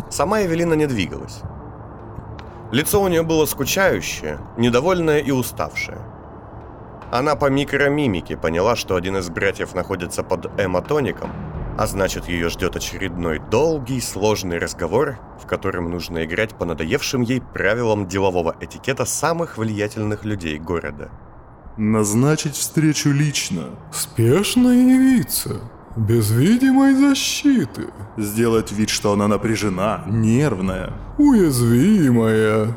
Сама 0.09 0.43
Эвелина 0.43 0.73
не 0.73 0.87
двигалась. 0.87 1.43
Лицо 2.73 3.03
у 3.03 3.09
нее 3.09 3.23
было 3.23 3.45
скучающее, 3.45 4.39
недовольное 4.57 5.19
и 5.19 5.33
уставшее. 5.33 5.99
Она 7.11 7.37
по 7.37 7.47
микромимике 7.47 8.37
поняла, 8.37 8.75
что 8.77 8.97
один 8.97 9.17
из 9.17 9.29
братьев 9.31 9.75
находится 9.75 10.23
под 10.23 10.47
эмотоником, 10.61 11.31
а 11.79 11.87
значит 11.87 12.27
ее 12.29 12.49
ждет 12.49 12.75
очередной 12.75 13.39
долгий, 13.39 14.01
сложный 14.01 14.59
разговор, 14.59 15.19
в 15.43 15.47
котором 15.47 15.91
нужно 15.91 16.25
играть 16.25 16.55
по 16.55 16.65
надоевшим 16.65 17.23
ей 17.23 17.41
правилам 17.41 18.07
делового 18.07 18.57
этикета 18.61 19.05
самых 19.05 19.59
влиятельных 19.59 20.25
людей 20.25 20.59
города. 20.59 21.11
Назначить 21.77 22.57
встречу 22.57 23.11
лично. 23.11 23.65
Спешно 23.93 24.69
явиться. 24.69 25.61
Без 25.95 26.31
видимой 26.31 26.95
защиты. 26.95 27.89
Сделать 28.17 28.73
вид, 28.73 28.89
что 28.89 29.13
она 29.13 29.29
напряжена, 29.29 30.03
нервная. 30.07 30.93
Уязвимая. 31.19 32.77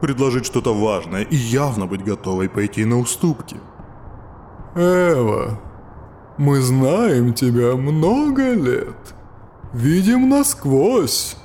Предложить 0.00 0.46
что-то 0.46 0.74
важное 0.74 1.22
и 1.22 1.36
явно 1.36 1.86
быть 1.86 2.04
готовой 2.04 2.48
пойти 2.48 2.84
на 2.84 2.98
уступки. 2.98 3.56
Эва, 4.74 5.60
мы 6.38 6.60
знаем 6.60 7.34
тебя 7.34 7.76
много 7.76 8.54
лет. 8.54 9.14
Видим 9.72 10.28
насквозь. 10.28 11.36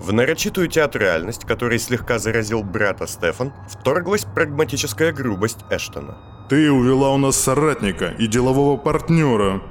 В 0.00 0.12
нарочитую 0.12 0.68
театральность, 0.68 1.44
которой 1.44 1.78
слегка 1.78 2.18
заразил 2.18 2.62
брата 2.62 3.06
Стефан, 3.06 3.52
вторглась 3.68 4.24
прагматическая 4.24 5.12
грубость 5.12 5.64
Эштона. 5.70 6.18
Ты 6.48 6.70
увела 6.70 7.10
у 7.10 7.18
нас 7.18 7.36
соратника 7.36 8.08
и 8.18 8.26
делового 8.26 8.76
партнера. 8.76 9.62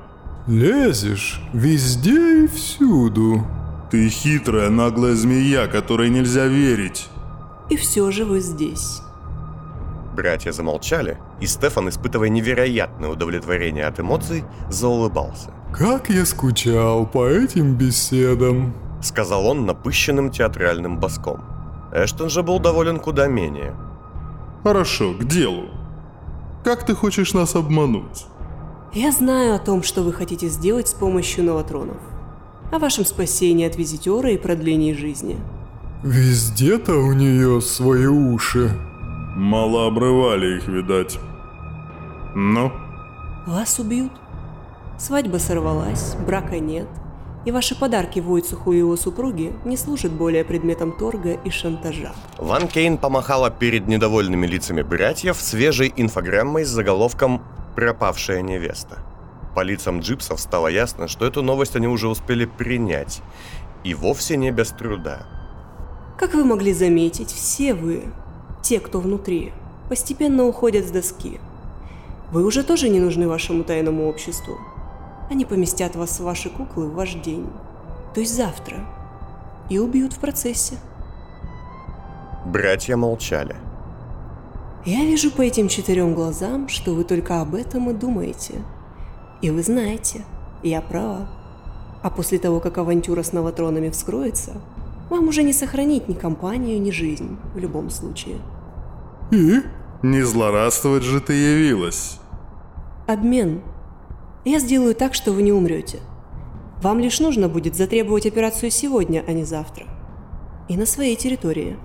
Лезешь 0.48 1.42
везде 1.54 2.46
и 2.46 2.48
всюду. 2.48 3.46
Ты 3.92 4.10
хитрая, 4.10 4.70
наглая 4.70 5.16
змея, 5.16 5.68
которой 5.68 6.10
нельзя 6.10 6.48
верить. 6.48 7.10
И 7.72 7.78
все 7.78 8.12
же 8.12 8.26
вы 8.26 8.42
здесь. 8.42 9.02
Братья 10.14 10.52
замолчали, 10.52 11.18
и 11.40 11.48
Стефан, 11.48 11.88
испытывая 11.88 12.28
невероятное 12.28 13.08
удовлетворение 13.08 13.86
от 13.86 13.98
эмоций, 13.98 14.44
заулыбался. 14.70 15.52
Как 15.74 16.10
я 16.10 16.26
скучал 16.26 17.06
по 17.06 17.26
этим 17.30 17.76
беседам. 17.76 18.74
Сказал 19.02 19.48
он 19.48 19.66
напыщенным 19.66 20.32
театральным 20.32 21.00
баском. 21.00 21.46
Эштон 21.94 22.30
же 22.30 22.44
был 22.44 22.60
доволен 22.60 23.00
куда 23.00 23.28
менее. 23.28 23.74
Хорошо, 24.64 25.14
к 25.14 25.24
делу. 25.24 25.70
Как 26.66 26.86
ты 26.86 26.94
хочешь 26.94 27.34
нас 27.34 27.56
обмануть? 27.56 28.26
Я 28.92 29.14
знаю 29.14 29.56
о 29.56 29.60
том, 29.60 29.82
что 29.82 30.04
вы 30.04 30.12
хотите 30.12 30.50
сделать 30.50 30.90
с 30.90 30.94
помощью 30.94 31.46
новотронов. 31.46 32.02
О 32.70 32.80
вашем 32.80 33.06
спасении 33.06 33.66
от 33.66 33.78
визитера 33.78 34.30
и 34.30 34.38
продлении 34.38 34.92
жизни. 34.92 35.38
Везде-то 36.04 36.96
у 36.96 37.14
нее 37.14 37.62
свои 37.62 38.08
уши. 38.08 38.72
Мало 39.36 39.86
обрывали 39.86 40.58
их, 40.58 40.68
видать. 40.68 41.20
Ну? 42.34 42.72
Вас 43.46 43.78
убьют. 43.78 44.12
Свадьба 44.98 45.38
сорвалась, 45.38 46.16
брака 46.26 46.60
нет. 46.60 46.88
И 47.46 47.52
ваши 47.52 47.76
подарки 47.76 48.20
Войцуху 48.20 48.74
и 48.74 48.80
его 48.80 48.98
супруге 48.98 49.54
не 49.64 49.78
служат 49.78 50.12
более 50.12 50.44
предметом 50.44 50.92
торга 50.92 51.34
и 51.34 51.50
шантажа. 51.52 52.14
Ван 52.40 52.68
Кейн 52.68 52.98
помахала 52.98 53.52
перед 53.52 53.88
недовольными 53.88 54.48
лицами 54.48 54.82
братьев 54.82 55.38
свежей 55.38 55.94
инфограммой 55.96 56.66
с 56.66 56.70
заголовком 56.70 57.44
«Пропавшая 57.76 58.42
невеста». 58.42 58.98
По 59.56 59.62
лицам 59.62 60.00
джипсов 60.00 60.40
стало 60.40 60.68
ясно, 60.68 61.08
что 61.08 61.28
эту 61.28 61.44
новость 61.44 61.76
они 61.76 61.88
уже 61.88 62.08
успели 62.08 62.46
принять. 62.46 63.22
И 63.84 63.94
вовсе 63.94 64.38
не 64.38 64.52
без 64.52 64.70
труда. 64.70 65.41
Как 66.22 66.36
вы 66.36 66.46
могли 66.46 66.72
заметить, 66.72 67.32
все 67.32 67.74
вы, 67.74 68.04
те, 68.62 68.80
кто 68.80 69.00
внутри, 69.00 69.54
постепенно 69.90 70.46
уходят 70.46 70.88
с 70.88 70.92
доски. 70.92 71.40
Вы 72.32 72.46
уже 72.46 72.64
тоже 72.64 72.90
не 72.90 73.00
нужны 73.00 73.28
вашему 73.28 73.64
тайному 73.64 74.08
обществу. 74.08 74.60
Они 75.32 75.46
поместят 75.46 75.96
вас 75.96 76.20
в 76.20 76.24
ваши 76.24 76.52
куклы 76.52 76.86
в 76.86 76.94
ваш 76.94 77.16
день, 77.16 77.48
то 78.14 78.20
есть 78.20 78.36
завтра, 78.36 78.86
и 79.68 79.80
убьют 79.80 80.14
в 80.14 80.20
процессе. 80.20 80.76
Братья 82.46 82.96
молчали. 82.96 83.56
Я 84.86 85.04
вижу 85.04 85.32
по 85.32 85.42
этим 85.42 85.70
четырем 85.70 86.14
глазам, 86.14 86.70
что 86.70 86.94
вы 86.94 87.04
только 87.04 87.42
об 87.42 87.56
этом 87.56 87.90
и 87.90 87.94
думаете. 87.94 88.62
И 89.42 89.50
вы 89.50 89.64
знаете, 89.64 90.22
я 90.62 90.82
права. 90.82 91.28
А 92.04 92.12
после 92.12 92.38
того, 92.38 92.60
как 92.60 92.78
авантюра 92.78 93.24
с 93.24 93.34
новотронами 93.34 93.90
вскроется, 93.90 94.62
вам 95.12 95.28
уже 95.28 95.44
не 95.44 95.54
сохранить 95.54 96.08
ни 96.08 96.14
компанию, 96.14 96.82
ни 96.82 96.90
жизнь, 96.90 97.38
в 97.54 97.58
любом 97.60 97.90
случае. 97.90 98.38
И? 99.32 99.62
Не 100.02 100.24
злорадствовать 100.24 101.04
же 101.04 101.20
ты 101.20 101.34
явилась. 101.34 102.20
Обмен. 103.08 103.62
Я 104.46 104.60
сделаю 104.60 104.96
так, 104.96 105.14
что 105.14 105.34
вы 105.34 105.44
не 105.44 105.52
умрете. 105.52 106.00
Вам 106.82 107.00
лишь 107.00 107.20
нужно 107.20 107.48
будет 107.48 107.76
затребовать 107.76 108.26
операцию 108.26 108.72
сегодня, 108.72 109.24
а 109.28 109.34
не 109.34 109.44
завтра. 109.44 109.86
И 110.68 110.78
на 110.78 110.86
своей 110.86 111.16
территории. 111.16 111.78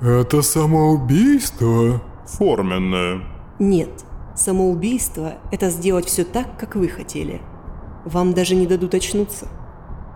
Это 0.00 0.42
самоубийство? 0.42 2.02
Форменное. 2.26 3.20
Нет, 3.58 3.90
самоубийство– 4.34 5.34
это 5.52 5.70
сделать 5.70 6.06
все 6.06 6.24
так, 6.24 6.58
как 6.58 6.74
вы 6.74 6.88
хотели. 6.88 7.40
Вам 8.04 8.32
даже 8.32 8.56
не 8.56 8.66
дадут 8.66 8.94
очнуться. 8.94 9.46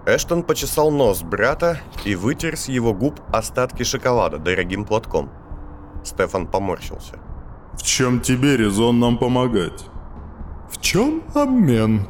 Эштон 0.08 0.42
почесал 0.42 0.90
нос 0.90 1.22
брата 1.22 1.80
и 2.06 2.14
вытер 2.14 2.56
с 2.56 2.68
его 2.68 2.94
губ 2.94 3.20
остатки 3.30 3.82
шоколада 3.82 4.38
дорогим 4.38 4.86
платком. 4.86 5.28
Стефан 6.02 6.46
поморщился. 6.46 7.18
В 7.74 7.82
чем 7.82 8.22
тебе 8.22 8.56
резон 8.56 9.00
нам 9.00 9.18
помогать? 9.18 9.84
В 10.70 10.80
чем 10.80 11.22
обмен? 11.34 12.08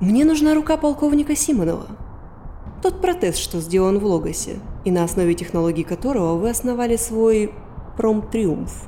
Мне 0.00 0.26
нужна 0.26 0.54
рука 0.54 0.76
полковника 0.76 1.34
Симонова. 1.34 1.86
Тот 2.82 3.00
протез, 3.00 3.38
что 3.38 3.58
сделан 3.60 4.00
в 4.00 4.04
Логосе, 4.04 4.58
и 4.84 4.90
на 4.90 5.02
основе 5.02 5.32
технологий 5.32 5.82
которого 5.82 6.36
вы 6.36 6.50
основали 6.50 6.96
свой 6.96 7.54
промтриумф. 7.96 8.86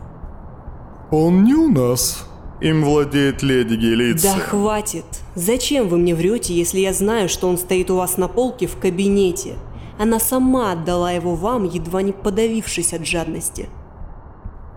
Он 1.10 1.42
не 1.42 1.54
у 1.54 1.70
нас. 1.70 2.28
Им 2.60 2.84
владеет 2.84 3.42
леди 3.42 3.74
Гелиция. 3.74 4.34
Да 4.34 4.40
хватит! 4.40 5.04
Зачем 5.34 5.88
вы 5.88 5.98
мне 5.98 6.14
врете, 6.14 6.54
если 6.54 6.80
я 6.80 6.92
знаю, 6.92 7.28
что 7.28 7.48
он 7.48 7.58
стоит 7.58 7.90
у 7.90 7.96
вас 7.96 8.16
на 8.16 8.28
полке 8.28 8.66
в 8.66 8.78
кабинете? 8.78 9.56
Она 9.98 10.18
сама 10.18 10.72
отдала 10.72 11.12
его 11.12 11.34
вам, 11.34 11.64
едва 11.64 12.02
не 12.02 12.12
подавившись 12.12 12.94
от 12.94 13.06
жадности. 13.06 13.68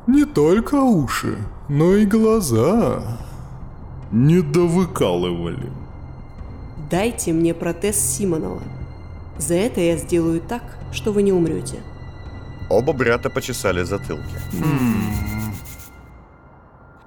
Не 0.08 0.26
только 0.26 0.76
уши, 0.76 1.38
но 1.70 1.96
и 1.96 2.06
глаза. 2.06 3.20
Не 4.12 4.42
довыкалывали. 4.42 5.72
Дайте 6.90 7.32
мне 7.32 7.54
протез 7.54 7.98
Симонова. 7.98 8.64
За 9.38 9.54
это 9.54 9.80
я 9.80 9.98
сделаю 9.98 10.42
так, 10.42 10.64
что 10.92 11.12
вы 11.12 11.22
не 11.22 11.32
умрете. 11.32 11.78
Оба 12.70 12.94
брата 12.94 13.30
почесали 13.30 13.84
затылки. 13.84 14.24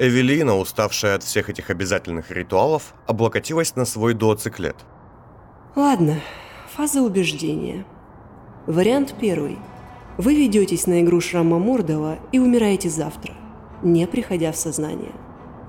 Эвелина, 0.05 0.59
уставшая 0.59 1.15
от 1.15 1.23
всех 1.23 1.49
этих 1.49 1.71
обязательных 1.71 2.33
ритуалов, 2.33 2.93
облокотилась 3.07 3.77
на 3.77 3.85
свой 3.85 4.15
дуоциклет. 4.15 4.75
Ладно, 5.77 6.17
фаза 6.75 7.03
убеждения. 7.03 7.87
Вариант 8.67 9.15
первый. 9.21 9.59
Вы 10.19 10.35
ведетесь 10.35 10.89
на 10.89 11.03
игру 11.03 11.21
Шрама 11.21 11.61
Мордова 11.61 12.19
и 12.33 12.41
умираете 12.41 12.91
завтра, 12.91 13.35
не 13.85 14.09
приходя 14.09 14.51
в 14.51 14.57
сознание. 14.57 15.13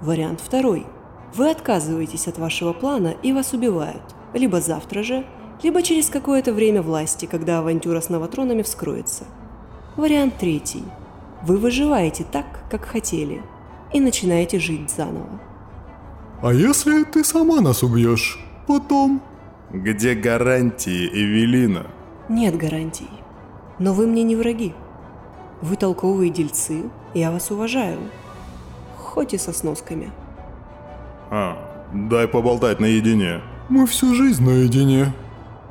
Вариант 0.02 0.42
второй. 0.42 0.88
Вы 1.36 1.52
отказываетесь 1.52 2.28
от 2.28 2.40
вашего 2.40 2.74
плана 2.74 3.14
и 3.22 3.34
вас 3.34 3.54
убивают, 3.54 4.16
либо 4.34 4.62
завтра 4.62 5.04
же, 5.04 5.28
либо 5.62 5.84
через 5.84 6.10
какое-то 6.10 6.54
время 6.54 6.82
власти, 6.82 7.28
когда 7.28 7.60
авантюра 7.60 8.02
с 8.02 8.10
новотронами 8.10 8.64
вскроется. 8.64 9.26
Вариант 9.96 10.40
третий. 10.40 10.86
Вы 11.44 11.58
выживаете 11.58 12.26
так, 12.32 12.46
как 12.72 12.86
хотели, 12.86 13.44
и 13.94 14.00
начинаете 14.00 14.60
жить 14.60 14.90
заново. 14.90 15.40
А 16.42 16.52
если 16.52 17.04
ты 17.04 17.24
сама 17.24 17.62
нас 17.62 17.84
убьешь? 17.84 18.40
Потом? 18.68 19.22
Где 19.72 20.14
гарантии, 20.14 21.08
Эвелина? 21.08 21.88
Нет 22.30 22.58
гарантий. 22.58 23.10
Но 23.80 23.94
вы 23.94 24.08
мне 24.08 24.24
не 24.24 24.36
враги. 24.36 24.74
Вы 25.62 25.76
толковые 25.78 26.30
дельцы, 26.30 26.84
я 27.14 27.32
вас 27.32 27.52
уважаю. 27.52 28.00
Хоть 28.98 29.34
и 29.34 29.38
со 29.38 29.54
сносками. 29.54 30.12
А, 31.30 31.58
дай 31.94 32.28
поболтать 32.28 32.80
наедине. 32.80 33.42
Мы 33.70 33.88
всю 33.88 34.14
жизнь 34.14 34.44
наедине. 34.44 35.14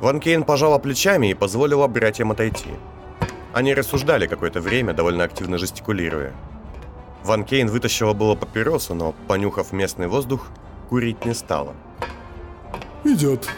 Ван 0.00 0.18
Кейн 0.18 0.42
пожала 0.42 0.78
плечами 0.78 1.30
и 1.30 1.34
позволила 1.34 1.86
братьям 1.86 2.32
отойти. 2.32 2.70
Они 3.52 3.74
рассуждали 3.74 4.26
какое-то 4.26 4.60
время, 4.60 4.94
довольно 4.94 5.24
активно 5.24 5.58
жестикулируя. 5.58 6.32
Ван 7.24 7.44
Кейн 7.44 7.68
вытащила 7.68 8.12
было 8.12 8.34
папиросу, 8.34 8.94
но, 8.94 9.14
понюхав 9.28 9.72
местный 9.72 10.08
воздух, 10.08 10.48
курить 10.88 11.24
не 11.24 11.34
стала. 11.34 11.74
Идет. 13.04 13.48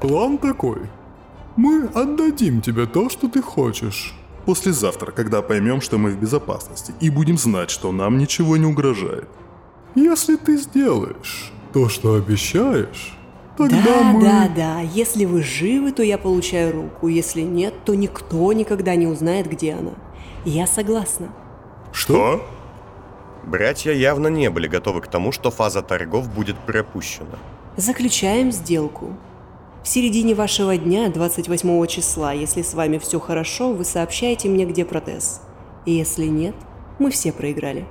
План 0.00 0.38
такой. 0.38 0.80
Мы 1.56 1.86
отдадим 1.94 2.60
тебе 2.60 2.86
то, 2.86 3.08
что 3.08 3.28
ты 3.28 3.42
хочешь. 3.42 4.14
Послезавтра, 4.46 5.12
когда 5.12 5.40
поймем, 5.42 5.80
что 5.80 5.98
мы 5.98 6.10
в 6.10 6.18
безопасности, 6.18 6.92
и 7.00 7.10
будем 7.10 7.38
знать, 7.38 7.70
что 7.70 7.92
нам 7.92 8.18
ничего 8.18 8.56
не 8.56 8.66
угрожает. 8.66 9.28
Если 9.94 10.36
ты 10.36 10.56
сделаешь 10.56 11.52
то, 11.72 11.88
что 11.88 12.14
обещаешь, 12.14 13.16
тогда 13.56 13.82
да, 13.84 14.02
мы... 14.02 14.20
да, 14.22 14.48
да. 14.54 14.80
Если 14.80 15.26
вы 15.26 15.42
живы, 15.42 15.92
то 15.92 16.02
я 16.02 16.18
получаю 16.18 16.72
руку. 16.72 17.08
Если 17.08 17.42
нет, 17.42 17.74
то 17.84 17.94
никто 17.94 18.52
никогда 18.52 18.96
не 18.96 19.06
узнает, 19.06 19.48
где 19.48 19.74
она. 19.74 19.92
Я 20.44 20.66
согласна. 20.66 21.28
Что? 21.92 22.44
Братья 23.44 23.92
явно 23.92 24.28
не 24.28 24.50
были 24.50 24.68
готовы 24.68 25.00
к 25.00 25.08
тому, 25.08 25.32
что 25.32 25.50
фаза 25.50 25.82
торгов 25.82 26.32
будет 26.32 26.56
пропущена. 26.58 27.38
Заключаем 27.76 28.52
сделку. 28.52 29.16
В 29.82 29.88
середине 29.88 30.34
вашего 30.34 30.76
дня, 30.76 31.08
28 31.08 31.86
числа, 31.86 32.32
если 32.32 32.62
с 32.62 32.74
вами 32.74 32.98
все 32.98 33.18
хорошо, 33.18 33.72
вы 33.72 33.84
сообщаете 33.84 34.48
мне, 34.48 34.64
где 34.64 34.84
протез. 34.84 35.40
И 35.86 35.92
если 35.92 36.26
нет, 36.26 36.54
мы 37.00 37.10
все 37.10 37.32
проиграли. 37.32 37.86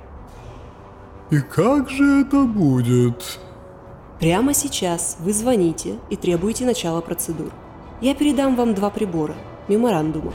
И 1.30 1.40
как 1.40 1.90
же 1.90 2.22
это 2.22 2.44
будет? 2.44 3.38
Прямо 4.20 4.54
сейчас 4.54 5.16
вы 5.20 5.32
звоните 5.32 5.96
и 6.08 6.16
требуете 6.16 6.64
начала 6.64 7.00
процедур. 7.00 7.50
Я 8.00 8.14
передам 8.14 8.56
вам 8.56 8.74
два 8.74 8.88
прибора, 8.88 9.34
меморандума. 9.68 10.32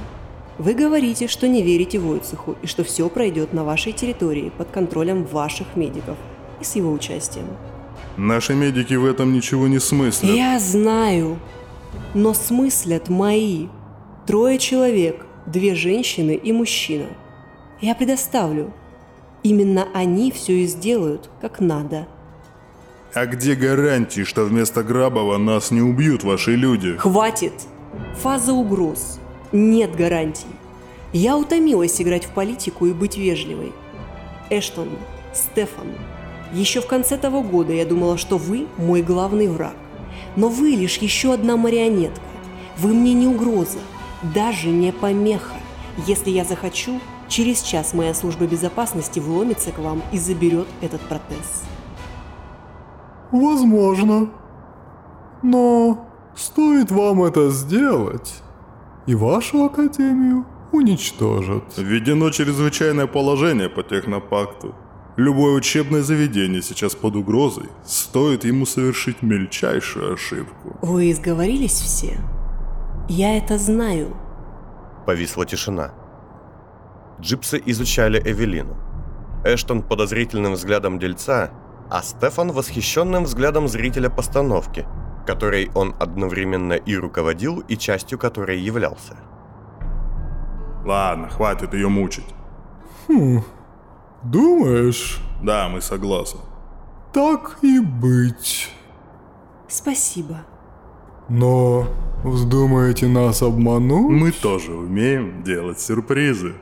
Вы 0.57 0.73
говорите, 0.73 1.27
что 1.27 1.47
не 1.47 1.61
верите 1.61 1.99
Войцеху 1.99 2.55
и 2.61 2.67
что 2.67 2.83
все 2.83 3.07
пройдет 3.09 3.53
на 3.53 3.63
вашей 3.63 3.91
территории 3.91 4.51
под 4.57 4.69
контролем 4.71 5.23
ваших 5.23 5.75
медиков 5.75 6.17
и 6.59 6.63
с 6.63 6.75
его 6.75 6.91
участием. 6.91 7.45
Наши 8.17 8.55
медики 8.55 8.95
в 8.95 9.05
этом 9.05 9.33
ничего 9.33 9.67
не 9.67 9.79
смыслят. 9.79 10.35
Я 10.35 10.59
знаю, 10.59 11.37
но 12.15 12.33
смыслят 12.33 13.09
мои. 13.09 13.67
Трое 14.25 14.57
человек, 14.57 15.25
две 15.45 15.75
женщины 15.75 16.33
и 16.35 16.51
мужчина. 16.51 17.05
Я 17.79 17.93
предоставлю. 17.93 18.73
Именно 19.43 19.87
они 19.93 20.31
все 20.31 20.63
и 20.63 20.65
сделают, 20.65 21.29
как 21.39 21.59
надо. 21.59 22.07
А 23.13 23.25
где 23.27 23.53
гарантии, 23.53 24.23
что 24.23 24.43
вместо 24.43 24.83
Грабова 24.83 25.37
нас 25.37 25.69
не 25.69 25.81
убьют 25.81 26.23
ваши 26.23 26.55
люди? 26.55 26.97
Хватит! 26.97 27.53
Фаза 28.15 28.53
угроз. 28.53 29.19
Нет 29.51 29.95
гарантий. 29.95 30.47
Я 31.13 31.37
утомилась 31.37 32.01
играть 32.01 32.25
в 32.25 32.31
политику 32.31 32.85
и 32.85 32.93
быть 32.93 33.17
вежливой. 33.17 33.71
Эштон, 34.49 34.89
Стефан, 35.33 35.87
еще 36.53 36.81
в 36.81 36.87
конце 36.87 37.17
того 37.17 37.41
года 37.41 37.73
я 37.73 37.85
думала, 37.85 38.17
что 38.17 38.37
вы 38.37 38.67
мой 38.77 39.01
главный 39.01 39.47
враг. 39.47 39.75
Но 40.35 40.49
вы 40.49 40.71
лишь 40.71 40.97
еще 40.97 41.33
одна 41.33 41.57
марионетка. 41.57 42.21
Вы 42.77 42.93
мне 42.93 43.13
не 43.13 43.27
угроза, 43.27 43.79
даже 44.21 44.69
не 44.69 44.91
помеха. 44.91 45.55
Если 46.05 46.29
я 46.29 46.43
захочу, 46.43 46.99
через 47.27 47.61
час 47.61 47.93
моя 47.93 48.13
служба 48.13 48.45
безопасности 48.45 49.19
вломится 49.19 49.71
к 49.71 49.79
вам 49.79 50.03
и 50.11 50.17
заберет 50.17 50.67
этот 50.81 51.01
протез. 51.01 51.63
Возможно. 53.31 54.29
Но 55.41 56.07
стоит 56.35 56.91
вам 56.91 57.23
это 57.23 57.49
сделать, 57.49 58.41
и 59.07 59.15
вашу 59.15 59.63
академию 59.63 60.45
уничтожат. 60.71 61.77
Введено 61.77 62.29
чрезвычайное 62.29 63.07
положение 63.07 63.69
по 63.69 63.81
технопакту. 63.81 64.75
Любое 65.15 65.55
учебное 65.55 66.03
заведение 66.03 66.61
сейчас 66.61 66.93
под 66.93 67.15
угрозой. 67.15 67.69
Стоит 67.85 68.45
ему 68.45 68.65
совершить 68.65 69.23
мельчайшую 69.23 70.13
ошибку. 70.13 70.77
Вы 70.81 71.11
изговорились 71.11 71.71
все? 71.71 72.19
Я 73.09 73.37
это 73.37 73.57
знаю. 73.57 74.15
Повисла 75.07 75.45
тишина. 75.45 75.93
Джипсы 77.19 77.59
изучали 77.65 78.19
Эвелину. 78.19 78.75
Эштон 79.43 79.81
подозрительным 79.81 80.53
взглядом 80.53 80.99
дельца, 80.99 81.49
а 81.89 82.03
Стефан 82.03 82.51
восхищенным 82.51 83.23
взглядом 83.23 83.67
зрителя 83.67 84.09
постановки, 84.09 84.85
которой 85.27 85.69
он 85.75 85.93
одновременно 85.99 86.73
и 86.73 86.95
руководил, 86.95 87.59
и 87.67 87.77
частью 87.77 88.17
которой 88.17 88.59
являлся. 88.59 89.17
Ладно, 90.85 91.29
хватит 91.29 91.73
ее 91.73 91.89
мучить. 91.89 92.33
Хм, 93.07 93.43
думаешь? 94.23 95.19
Да, 95.43 95.67
мы 95.67 95.81
согласны. 95.81 96.39
Так 97.13 97.57
и 97.61 97.79
быть. 97.79 98.71
Спасибо. 99.67 100.37
Но 101.29 101.87
вздумаете 102.23 103.07
нас 103.07 103.41
обмануть? 103.41 104.09
Мы 104.09 104.31
тоже 104.31 104.73
умеем 104.73 105.43
делать 105.43 105.79
сюрпризы. 105.79 106.53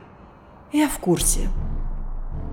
Я 0.72 0.88
в 0.88 0.98
курсе. 0.98 1.48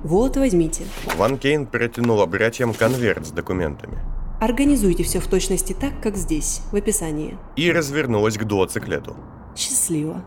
Вот, 0.03 0.38
возьмите. 0.38 0.86
Ван 1.18 1.38
Кейн 1.39 1.66
протянула 1.66 2.28
братьям 2.28 2.74
конверт 2.74 3.26
с 3.26 3.32
документами 3.32 4.12
Организуйте 4.44 5.04
все 5.04 5.22
в 5.22 5.28
точности 5.28 5.72
так, 5.72 6.02
как 6.02 6.18
здесь, 6.18 6.64
в 6.74 6.76
описании. 6.76 7.38
и 7.56 7.72
развернулась 7.72 8.38
к 8.38 8.44
дуоциклету. 8.44 9.16
Счастливо. 9.56 10.22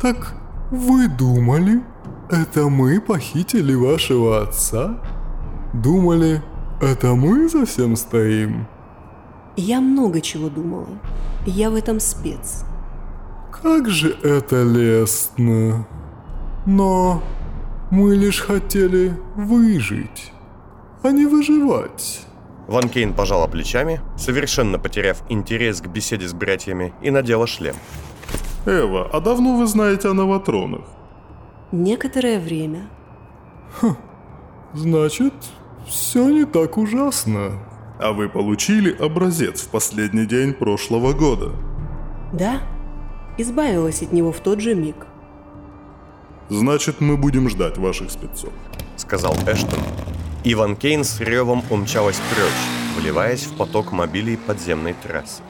Так 0.00 0.34
вы 0.70 1.06
думали, 1.08 1.82
это 2.30 2.70
мы 2.70 2.98
похитили 3.02 3.74
вашего 3.74 4.40
отца? 4.40 4.98
Думали, 5.74 6.42
это 6.80 7.14
мы 7.14 7.50
за 7.50 7.66
всем 7.66 7.96
стоим? 7.96 8.66
Я 9.56 9.82
много 9.82 10.22
чего 10.22 10.48
думала. 10.48 10.88
Я 11.44 11.68
в 11.68 11.74
этом 11.74 12.00
спец. 12.00 12.64
Как 13.62 13.90
же 13.90 14.16
это 14.22 14.62
лестно. 14.62 15.86
Но 16.64 17.22
мы 17.90 18.14
лишь 18.14 18.40
хотели 18.40 19.12
выжить, 19.36 20.32
а 21.02 21.10
не 21.10 21.26
выживать. 21.26 22.26
Ван 22.70 22.88
Кейн 22.88 23.14
пожала 23.14 23.48
плечами, 23.48 24.00
совершенно 24.16 24.78
потеряв 24.78 25.24
интерес 25.28 25.80
к 25.80 25.88
беседе 25.88 26.28
с 26.28 26.32
братьями, 26.32 26.94
и 27.02 27.10
надела 27.10 27.48
шлем. 27.48 27.74
Эва, 28.64 29.10
а 29.12 29.18
давно 29.20 29.56
вы 29.56 29.66
знаете 29.66 30.08
о 30.08 30.14
новотронах? 30.14 30.82
Некоторое 31.72 32.38
время. 32.38 32.88
Хм, 33.80 33.96
значит, 34.72 35.34
все 35.88 36.30
не 36.30 36.44
так 36.44 36.78
ужасно. 36.78 37.58
А 37.98 38.12
вы 38.12 38.28
получили 38.28 38.96
образец 38.96 39.62
в 39.62 39.68
последний 39.70 40.26
день 40.26 40.54
прошлого 40.54 41.12
года? 41.12 41.50
Да, 42.32 42.60
избавилась 43.36 44.00
от 44.02 44.12
него 44.12 44.30
в 44.30 44.38
тот 44.38 44.60
же 44.60 44.76
миг. 44.76 45.08
Значит, 46.50 47.00
мы 47.00 47.16
будем 47.16 47.48
ждать 47.48 47.78
ваших 47.78 48.12
спецов. 48.12 48.52
Сказал 48.96 49.34
Эштон. 49.44 49.80
Иван 50.42 50.74
Кейн 50.74 51.04
с 51.04 51.20
ревом 51.20 51.62
умчалась 51.68 52.18
прочь, 52.30 52.96
вливаясь 52.96 53.44
в 53.44 53.56
поток 53.58 53.92
мобилей 53.92 54.38
подземной 54.38 54.94
трассы. 54.94 55.42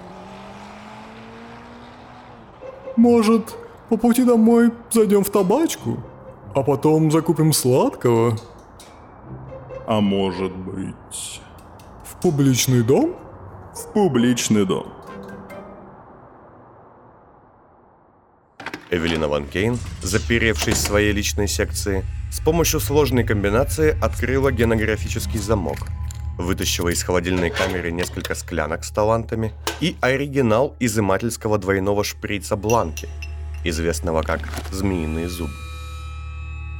Может, 2.97 3.57
по 3.89 3.97
пути 3.97 4.25
домой 4.25 4.73
зайдем 4.91 5.23
в 5.23 5.31
табачку, 5.31 6.03
а 6.57 6.65
потом 6.65 7.13
закупим 7.13 7.53
сладкого? 7.53 8.37
А 9.87 10.01
может 10.01 10.55
быть... 10.57 11.41
В 12.05 12.21
публичный 12.21 12.83
дом? 12.83 13.15
В 13.73 13.93
публичный 13.93 14.67
дом. 14.67 14.93
Эвелина 18.91 19.29
Ван 19.29 19.47
Кейн, 19.47 19.79
заперевшись 20.03 20.75
в 20.75 20.81
своей 20.81 21.13
личной 21.13 21.47
секции, 21.47 22.05
с 22.41 22.43
помощью 22.43 22.81
сложной 22.81 23.23
комбинации 23.23 23.95
открыла 24.01 24.51
генографический 24.51 25.39
замок, 25.39 25.77
вытащила 26.39 26.89
из 26.89 27.03
холодильной 27.03 27.51
камеры 27.51 27.93
несколько 27.93 28.35
склянок 28.35 28.83
с 28.83 28.91
талантами 28.91 29.53
и 29.83 29.95
оригинал 30.01 30.75
изымательского 30.81 31.59
двойного 31.59 32.03
шприца 32.03 32.57
Бланки, 32.57 33.11
известного 33.63 34.23
как 34.23 34.41
«Змеиный 34.73 35.27
зуб». 35.27 35.51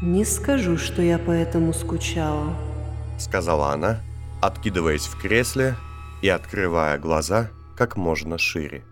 «Не 0.01 0.25
скажу, 0.25 0.79
что 0.79 1.03
я 1.03 1.19
поэтому 1.19 1.75
скучала»,— 1.75 2.57
сказала 3.19 3.75
она, 3.75 4.01
откидываясь 4.41 5.05
в 5.05 5.21
кресле 5.21 5.77
и 6.23 6.31
открывая 6.31 6.97
глаза 6.97 7.51
как 7.77 7.99
можно 7.99 8.39
шире. 8.39 8.83